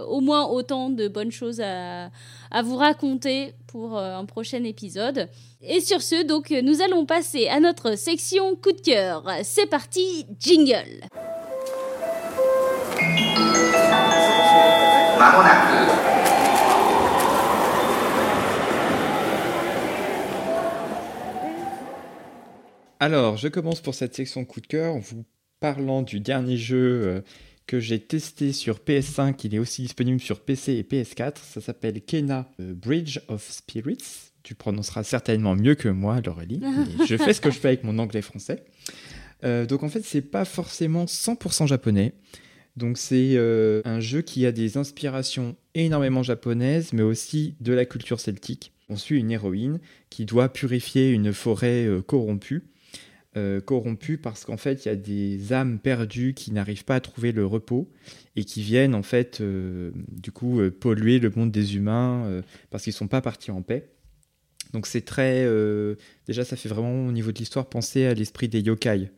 au 0.00 0.20
moins 0.20 0.46
autant 0.46 0.90
de 0.90 1.08
bonnes 1.08 1.30
choses 1.30 1.60
à, 1.60 2.10
à 2.50 2.62
vous 2.62 2.76
raconter 2.76 3.54
pour 3.66 3.98
un 3.98 4.24
prochain 4.24 4.64
épisode. 4.64 5.28
Et 5.62 5.80
sur 5.80 6.02
ce, 6.02 6.24
donc, 6.24 6.50
nous 6.50 6.82
allons 6.82 7.06
passer 7.06 7.48
à 7.48 7.60
notre 7.60 7.96
section 7.96 8.56
coup 8.56 8.72
de 8.72 8.80
cœur. 8.80 9.24
C'est 9.42 9.66
parti, 9.66 10.26
jingle. 10.38 11.00
Alors, 23.02 23.36
je 23.36 23.48
commence 23.48 23.80
pour 23.80 23.96
cette 23.96 24.14
section 24.14 24.44
coup 24.44 24.60
de 24.60 24.68
cœur 24.68 24.94
en 24.94 25.00
vous 25.00 25.24
parlant 25.58 26.02
du 26.02 26.20
dernier 26.20 26.56
jeu 26.56 27.02
euh, 27.04 27.20
que 27.66 27.80
j'ai 27.80 27.98
testé 27.98 28.52
sur 28.52 28.78
PS5. 28.78 29.34
Il 29.42 29.56
est 29.56 29.58
aussi 29.58 29.82
disponible 29.82 30.20
sur 30.20 30.38
PC 30.38 30.74
et 30.74 30.84
PS4. 30.84 31.38
Ça 31.42 31.60
s'appelle 31.60 32.00
Kena 32.00 32.48
euh, 32.60 32.72
Bridge 32.72 33.18
of 33.26 33.50
Spirits. 33.50 34.30
Tu 34.44 34.54
prononceras 34.54 35.02
certainement 35.02 35.56
mieux 35.56 35.74
que 35.74 35.88
moi, 35.88 36.20
Laurelie. 36.20 36.62
je 37.08 37.16
fais 37.16 37.32
ce 37.32 37.40
que 37.40 37.50
je 37.50 37.58
fais 37.58 37.68
avec 37.68 37.82
mon 37.82 37.98
anglais 37.98 38.22
français. 38.22 38.62
Euh, 39.42 39.66
donc 39.66 39.82
en 39.82 39.88
fait, 39.88 40.04
c'est 40.04 40.22
pas 40.22 40.44
forcément 40.44 41.06
100% 41.06 41.66
japonais. 41.66 42.12
Donc 42.76 42.98
c'est 42.98 43.36
un 43.84 43.98
jeu 43.98 44.22
qui 44.22 44.46
a 44.46 44.52
des 44.52 44.76
inspirations 44.76 45.56
énormément 45.74 46.22
japonaises, 46.22 46.92
mais 46.92 47.02
aussi 47.02 47.56
de 47.58 47.72
la 47.72 47.84
culture 47.84 48.20
celtique. 48.20 48.70
On 48.88 48.96
suit 48.96 49.18
une 49.18 49.32
héroïne 49.32 49.80
qui 50.08 50.24
doit 50.24 50.50
purifier 50.50 51.10
une 51.10 51.32
forêt 51.32 51.88
corrompue 52.06 52.62
euh, 53.34 53.62
corrompus 53.62 54.18
parce 54.22 54.44
qu'en 54.44 54.58
fait 54.58 54.84
il 54.84 54.88
y 54.88 54.90
a 54.90 54.94
des 54.94 55.54
âmes 55.54 55.78
perdues 55.78 56.34
qui 56.34 56.52
n'arrivent 56.52 56.84
pas 56.84 56.96
à 56.96 57.00
trouver 57.00 57.32
le 57.32 57.46
repos 57.46 57.90
et 58.36 58.44
qui 58.44 58.60
viennent 58.60 58.94
en 58.94 59.02
fait 59.02 59.40
euh, 59.40 59.90
du 60.10 60.30
coup 60.32 60.60
euh, 60.60 60.70
polluer 60.70 61.18
le 61.18 61.30
monde 61.34 61.50
des 61.50 61.76
humains 61.76 62.42
parce 62.68 62.84
qu'ils 62.84 62.92
sont 62.92 63.08
pas 63.08 63.22
partis 63.22 63.50
en 63.50 63.62
paix. 63.62 63.88
Donc 64.74 64.86
c'est 64.86 65.00
très 65.00 65.46
déjà 66.26 66.44
ça 66.44 66.56
fait 66.56 66.68
vraiment 66.68 67.06
au 67.06 67.12
niveau 67.12 67.32
de 67.32 67.38
l'histoire 67.38 67.70
penser 67.70 68.04
à 68.04 68.12
l'esprit 68.12 68.48
des 68.48 68.60
yokai. 68.60 69.10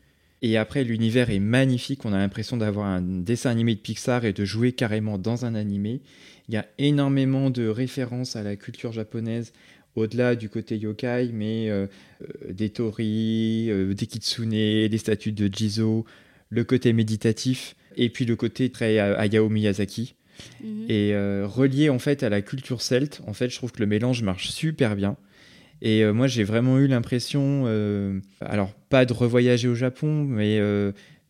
Et 0.43 0.59
après 0.59 0.85
l'univers 0.85 1.31
est 1.31 1.41
magnifique, 1.41 2.05
on 2.05 2.13
a 2.13 2.19
l'impression 2.19 2.57
d'avoir 2.57 2.87
un 2.87 3.01
dessin 3.01 3.51
animé 3.51 3.75
de 3.75 3.81
Pixar 3.81 4.25
et 4.25 4.33
de 4.33 4.45
jouer 4.45 4.73
carrément 4.73 5.19
dans 5.19 5.45
un 5.45 5.57
animé. 5.57 6.03
Il 6.49 6.55
y 6.55 6.59
a 6.59 6.67
énormément 6.79 7.51
de 7.51 7.67
références 7.67 8.37
à 8.37 8.43
la 8.43 8.55
culture 8.55 8.93
japonaise, 8.93 9.53
au-delà 9.97 10.35
du 10.35 10.49
côté 10.49 10.77
yokai, 10.77 11.31
mais 11.33 11.71
euh, 11.71 11.87
euh, 12.23 12.53
des 12.53 12.71
tori, 12.71 13.67
euh, 13.71 13.95
des 13.95 14.07
kitsune, 14.07 14.51
des 14.51 14.99
statues 14.99 15.33
de 15.33 15.49
Jizo, 15.53 16.05
le 16.51 16.65
côté 16.65 16.93
méditatif, 16.93 17.77
et 17.97 18.09
puis 18.09 18.25
le 18.25 18.37
côté 18.37 18.71
très 18.71 18.99
Hayao 18.99 19.49
Miyazaki. 19.49 20.17
Mhm. 20.63 20.87
Et 20.89 21.15
relié 21.45 21.91
en 21.91 21.99
fait 21.99 22.23
à 22.23 22.29
la 22.29 22.43
culture 22.43 22.83
celte, 22.83 23.23
en 23.27 23.35
fait, 23.35 23.49
je 23.51 23.57
trouve 23.57 23.73
que 23.73 23.81
le 23.81 23.87
mélange 23.87 24.23
marche 24.23 24.49
super 24.51 24.97
bien. 24.97 25.17
Et 25.81 26.05
moi, 26.13 26.27
j'ai 26.29 26.45
vraiment 26.45 26.79
eu 26.79 26.87
l'impression, 26.87 27.67
alors 28.41 28.73
pas 28.89 29.05
de 29.05 29.13
revoyager 29.13 29.69
au 29.69 29.75
Japon, 29.75 30.25
mais 30.25 30.61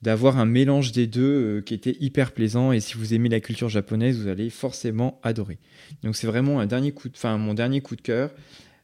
d'avoir 0.05 0.38
un 0.38 0.45
mélange 0.45 0.93
des 0.93 1.07
deux 1.07 1.62
qui 1.64 1.73
était 1.73 1.97
hyper 1.99 2.33
plaisant. 2.33 2.73
Et 2.73 2.81
si 2.81 2.95
vous 2.95 3.14
aimez 3.14 3.31
la 3.31 3.40
culture 3.40 3.71
japonaise, 3.71 4.21
vous 4.21 4.29
allez 4.29 4.51
forcément 4.51 5.19
adorer. 5.23 5.59
Donc 6.03 6.14
c'est 6.14 6.27
vraiment 6.27 6.61
un 6.61 6.67
dernier 6.67 6.93
coup 6.93 7.09
de, 7.09 7.14
enfin 7.17 7.38
mon 7.38 7.55
dernier 7.55 7.81
coup 7.81 7.97
de 7.97 8.03
cœur. 8.03 8.31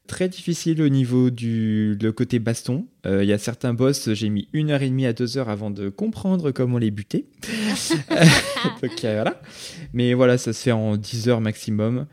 Très 0.06 0.30
difficile 0.30 0.80
au 0.80 0.88
niveau 0.88 1.28
du 1.28 1.96
le 2.00 2.10
côté 2.10 2.38
baston. 2.38 2.86
Euh, 3.06 3.22
il 3.22 3.28
y 3.28 3.34
a 3.34 3.38
certains 3.38 3.74
boss, 3.74 4.12
j'ai 4.14 4.30
mis 4.30 4.48
une 4.54 4.70
heure 4.70 4.82
et 4.82 4.88
demie 4.88 5.04
à 5.04 5.12
deux 5.12 5.36
heures 5.36 5.50
avant 5.50 5.70
de 5.70 5.90
comprendre 5.90 6.52
comment 6.52 6.78
les 6.78 6.90
buter. 6.90 7.28
Donc 8.82 8.98
voilà. 9.02 9.42
Mais 9.92 10.14
voilà, 10.14 10.38
ça 10.38 10.54
se 10.54 10.62
fait 10.62 10.72
en 10.72 10.96
10 10.96 11.28
heures 11.28 11.42
maximum. 11.42 12.06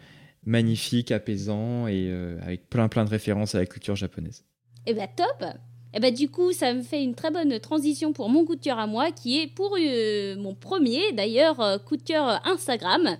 Magnifique, 0.45 1.11
apaisant 1.11 1.87
et 1.87 2.07
euh, 2.09 2.37
avec 2.41 2.69
plein 2.69 2.89
plein 2.89 3.05
de 3.05 3.09
références 3.09 3.55
à 3.55 3.59
la 3.59 3.65
culture 3.65 3.95
japonaise. 3.95 4.43
Eh 4.85 4.93
ben 4.93 5.07
top 5.15 5.47
Et 5.93 5.99
bah 5.99 6.11
du 6.11 6.29
coup, 6.29 6.51
ça 6.51 6.73
me 6.73 6.83
fait 6.83 7.03
une 7.03 7.15
très 7.15 7.31
bonne 7.31 7.59
transition 7.59 8.11
pour 8.13 8.29
mon 8.29 8.45
coup 8.45 8.55
de 8.55 8.61
cœur 8.61 8.77
à 8.77 8.87
moi, 8.87 9.11
qui 9.11 9.39
est 9.39 9.47
pour 9.47 9.75
euh, 9.79 10.35
mon 10.35 10.53
premier, 10.53 11.11
d'ailleurs, 11.13 11.59
euh, 11.61 11.77
coup 11.77 11.97
de 11.97 12.03
cœur 12.03 12.41
Instagram. 12.45 13.17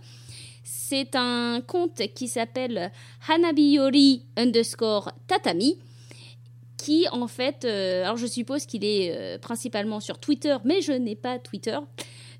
C'est 0.63 1.15
un 1.15 1.61
compte 1.65 2.01
qui 2.13 2.27
s'appelle 2.27 2.91
Hanabiyori 3.29 4.23
underscore 4.35 5.13
tatami, 5.27 5.77
qui 6.77 7.07
en 7.11 7.27
fait, 7.27 7.63
euh, 7.63 8.03
alors 8.03 8.17
je 8.17 8.27
suppose 8.27 8.65
qu'il 8.65 8.83
est 8.83 9.39
principalement 9.41 10.01
sur 10.01 10.19
Twitter, 10.19 10.57
mais 10.65 10.81
je 10.81 10.91
n'ai 10.91 11.15
pas 11.15 11.39
Twitter. 11.39 11.77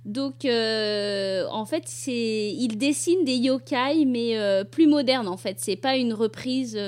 Donc, 0.04 0.46
en 0.46 1.66
fait, 1.66 1.84
c'est, 1.86 2.54
il 2.54 2.78
dessine 2.78 3.26
des 3.26 3.36
yokai, 3.36 4.06
mais 4.06 4.64
plus 4.72 4.88
modernes. 4.88 5.28
En 5.28 5.36
fait, 5.36 5.58
c'est 5.60 5.76
pas 5.76 5.98
une 5.98 6.14
reprise 6.14 6.80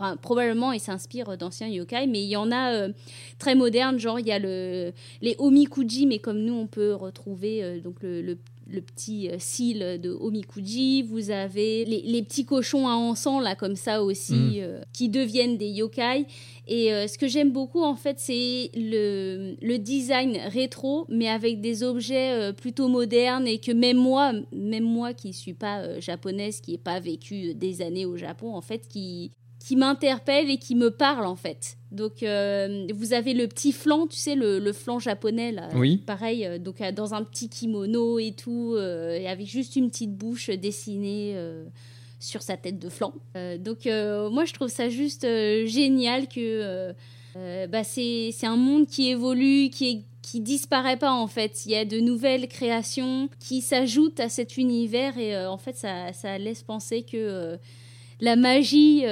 Enfin, 0.00 0.16
probablement, 0.16 0.70
il 0.72 0.80
s'inspire 0.80 1.36
d'anciens 1.36 1.66
yokai, 1.66 2.06
mais 2.06 2.22
il 2.22 2.28
y 2.28 2.36
en 2.36 2.52
a 2.52 2.72
euh, 2.72 2.92
très 3.38 3.56
modernes, 3.56 3.98
genre 3.98 4.20
il 4.20 4.26
y 4.26 4.32
a 4.32 4.38
le, 4.38 4.92
les 5.22 5.34
omikuji, 5.38 6.06
mais 6.06 6.20
comme 6.20 6.38
nous, 6.38 6.54
on 6.54 6.68
peut 6.68 6.94
retrouver 6.94 7.64
euh, 7.64 7.80
donc 7.80 7.96
le, 8.02 8.22
le, 8.22 8.80
petit 8.80 9.28
euh, 9.28 9.38
cil 9.40 9.80
de 10.00 10.10
omikuji. 10.12 11.02
Vous 11.02 11.32
avez 11.32 11.84
les, 11.84 12.02
les, 12.02 12.22
petits 12.22 12.44
cochons 12.44 12.86
à 12.86 12.92
encens, 12.92 13.42
là, 13.42 13.56
comme 13.56 13.74
ça 13.74 14.04
aussi, 14.04 14.60
mm. 14.60 14.84
qui 14.92 15.08
deviennent 15.08 15.56
des 15.56 15.66
yokai. 15.68 16.26
Et 16.68 16.90
ce 17.08 17.16
que 17.16 17.26
j'aime 17.26 17.50
beaucoup, 17.50 17.82
en 17.82 17.96
fait, 17.96 18.20
c'est 18.20 18.70
le, 18.74 19.56
le, 19.62 19.78
design 19.78 20.36
rétro, 20.48 21.06
mais 21.08 21.26
avec 21.26 21.62
des 21.62 21.82
objets 21.82 22.52
plutôt 22.52 22.88
modernes 22.88 23.48
et 23.48 23.58
que 23.58 23.72
même 23.72 23.96
moi, 23.96 24.34
même 24.52 24.84
moi 24.84 25.14
qui 25.14 25.28
ne 25.28 25.32
suis 25.32 25.54
pas 25.54 25.98
japonaise, 25.98 26.60
qui 26.60 26.72
n'ai 26.72 26.78
pas 26.78 27.00
vécu 27.00 27.54
des 27.54 27.80
années 27.80 28.04
au 28.04 28.18
Japon, 28.18 28.54
en 28.54 28.60
fait, 28.60 28.86
qui, 28.86 29.30
qui 29.68 29.76
m'interpelle 29.76 30.48
et 30.48 30.56
qui 30.56 30.74
me 30.74 30.90
parle 30.90 31.26
en 31.26 31.36
fait. 31.36 31.76
Donc 31.92 32.22
euh, 32.22 32.86
vous 32.94 33.12
avez 33.12 33.34
le 33.34 33.46
petit 33.46 33.72
flanc, 33.72 34.06
tu 34.06 34.16
sais, 34.16 34.34
le, 34.34 34.58
le 34.60 34.72
flanc 34.72 34.98
japonais 34.98 35.52
là. 35.52 35.68
Oui. 35.74 35.98
Pareil, 35.98 36.46
euh, 36.46 36.58
donc 36.58 36.80
euh, 36.80 36.90
dans 36.90 37.12
un 37.12 37.22
petit 37.22 37.50
kimono 37.50 38.18
et 38.18 38.32
tout, 38.32 38.78
et 38.78 39.28
avec 39.28 39.46
juste 39.46 39.76
une 39.76 39.90
petite 39.90 40.16
bouche 40.16 40.48
dessinée 40.48 41.36
sur 42.18 42.40
sa 42.40 42.56
tête 42.56 42.78
de 42.78 42.88
flanc. 42.88 43.12
donc 43.58 43.84
moi 43.84 44.46
je 44.46 44.54
trouve 44.54 44.68
ça 44.68 44.88
juste 44.88 45.26
génial 45.66 46.28
que 46.28 46.94
bah, 47.66 47.84
c'est 47.84 48.32
un 48.44 48.56
monde 48.56 48.86
qui 48.86 49.10
évolue, 49.10 49.68
qui 49.68 49.88
est 49.90 50.04
qui 50.22 50.40
disparaît 50.40 50.98
pas 50.98 51.12
en 51.12 51.26
fait. 51.26 51.66
Il 51.66 51.72
y 51.72 51.76
a 51.76 51.84
de 51.84 52.00
nouvelles 52.00 52.48
créations 52.48 53.28
qui 53.38 53.60
s'ajoutent 53.60 54.20
à 54.20 54.30
cet 54.30 54.56
univers 54.56 55.18
et 55.18 55.46
en 55.46 55.58
fait 55.58 55.76
ça, 55.76 56.14
ça, 56.14 56.38
laisse 56.38 56.62
penser 56.62 57.02
que 57.02 57.58
la 58.20 58.36
magie 58.36 59.04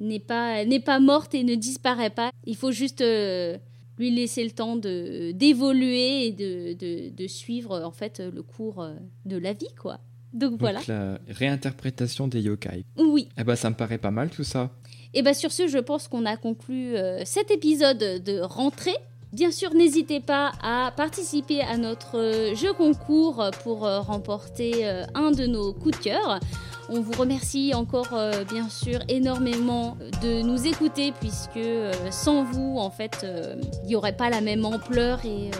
n'est 0.00 0.20
pas, 0.20 0.64
n'est 0.64 0.80
pas 0.80 1.00
morte 1.00 1.34
et 1.34 1.44
ne 1.44 1.54
disparaît 1.54 2.10
pas. 2.10 2.30
Il 2.44 2.56
faut 2.56 2.72
juste 2.72 3.00
euh, 3.00 3.56
lui 3.98 4.10
laisser 4.10 4.44
le 4.44 4.50
temps 4.50 4.76
de, 4.76 5.32
d'évoluer 5.32 6.26
et 6.26 6.32
de, 6.32 6.74
de, 6.74 7.10
de, 7.10 7.26
suivre 7.26 7.82
en 7.82 7.90
fait 7.90 8.20
le 8.20 8.42
cours 8.42 8.82
euh, 8.82 8.94
de 9.24 9.36
la 9.36 9.52
vie, 9.52 9.74
quoi. 9.80 10.00
Donc, 10.32 10.60
voilà. 10.60 10.80
La 10.88 11.18
réinterprétation 11.28 12.28
des 12.28 12.42
yokai. 12.42 12.84
Oui. 12.98 13.28
Eh 13.38 13.44
ben, 13.44 13.56
ça 13.56 13.70
me 13.70 13.74
paraît 13.74 13.98
pas 13.98 14.10
mal 14.10 14.28
tout 14.28 14.44
ça. 14.44 14.70
Et 15.14 15.22
bien 15.22 15.32
sur 15.32 15.50
ce, 15.50 15.66
je 15.66 15.78
pense 15.78 16.08
qu'on 16.08 16.26
a 16.26 16.36
conclu 16.36 16.94
euh, 16.94 17.24
cet 17.24 17.50
épisode 17.50 17.98
de 17.98 18.40
rentrée. 18.40 18.96
Bien 19.32 19.50
sûr, 19.50 19.72
n'hésitez 19.72 20.20
pas 20.20 20.52
à 20.62 20.92
participer 20.94 21.60
à 21.62 21.78
notre 21.78 22.52
jeu 22.54 22.72
concours 22.74 23.44
pour 23.64 23.80
remporter 23.80 24.86
un 25.14 25.30
de 25.30 25.46
nos 25.46 25.74
coups 25.74 25.98
de 25.98 26.04
cœur. 26.04 26.40
On 26.88 27.00
vous 27.00 27.12
remercie 27.12 27.74
encore 27.74 28.12
euh, 28.12 28.44
bien 28.44 28.68
sûr 28.68 29.00
énormément 29.08 29.96
de 30.22 30.42
nous 30.42 30.66
écouter 30.66 31.12
puisque 31.18 31.56
euh, 31.56 31.92
sans 32.10 32.44
vous 32.44 32.76
en 32.78 32.90
fait 32.90 33.22
euh, 33.24 33.56
il 33.82 33.88
n'y 33.88 33.96
aurait 33.96 34.16
pas 34.16 34.30
la 34.30 34.40
même 34.40 34.64
ampleur 34.64 35.20
et 35.24 35.50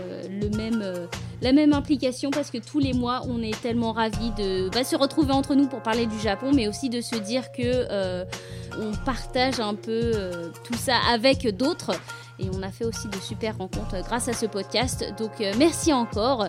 la 1.43 1.53
même 1.53 1.73
implication 1.73 2.31
parce 2.31 2.51
que 2.51 2.59
tous 2.59 2.79
les 2.79 2.93
mois 2.93 3.23
on 3.29 3.43
est 3.43 3.61
tellement 3.61 3.93
ravis 3.93 4.31
de 4.39 4.69
bah, 4.71 4.85
se 4.85 4.95
retrouver 4.95 5.33
entre 5.33 5.57
nous 5.57 5.67
pour 5.67 5.83
parler 5.83 6.07
du 6.07 6.19
Japon 6.21 6.53
mais 6.55 6.69
aussi 6.69 6.91
de 6.91 7.01
se 7.01 7.17
dire 7.17 7.51
que 7.51 8.25
on 8.79 8.93
partage 9.05 9.59
un 9.59 9.75
peu 9.75 10.13
tout 10.65 10.75
ça 10.75 10.97
avec 11.11 11.47
d'autres. 11.57 11.93
Et 12.39 12.51
on 12.53 12.63
a 12.63 12.69
fait 12.69 12.85
aussi 12.85 13.09
de 13.09 13.17
super 13.17 13.57
rencontres 13.57 13.97
grâce 14.03 14.29
à 14.29 14.35
ce 14.35 14.45
podcast. 14.45 15.05
Donc 15.19 15.43
merci 15.59 15.93
encore 15.93 16.49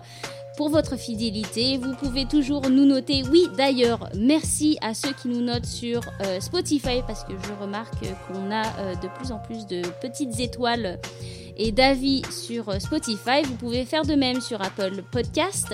pour 0.58 0.70
votre 0.70 0.98
fidélité. 0.98 1.78
Vous 1.78 1.96
pouvez 1.96 2.26
toujours 2.26 2.70
nous 2.70 2.86
noter. 2.86 3.24
Oui, 3.32 3.48
d'ailleurs, 3.56 4.10
merci 4.18 4.78
à 4.82 4.94
ceux 4.94 5.14
qui 5.14 5.30
nous 5.30 5.42
notent 5.42 5.66
sur 5.66 6.02
euh, 6.22 6.42
Spotify 6.42 7.02
parce 7.06 7.24
que 7.24 7.32
je 7.32 7.54
remarque 7.62 8.04
qu'on 8.28 8.52
a 8.52 8.66
euh, 8.80 8.96
de 8.96 9.08
plus 9.18 9.32
en 9.32 9.38
plus 9.38 9.66
de 9.68 9.84
petites 10.02 10.40
étoiles 10.40 11.00
et 11.56 11.72
d'avis 11.72 12.24
sur 12.32 12.68
euh, 12.70 12.80
Spotify. 12.80 13.44
Vous 13.46 13.56
pouvez 13.56 13.86
faire 13.86 14.04
de 14.04 14.16
même 14.16 14.42
sur 14.42 14.62
Apple 14.62 15.04
Podcast. 15.12 15.74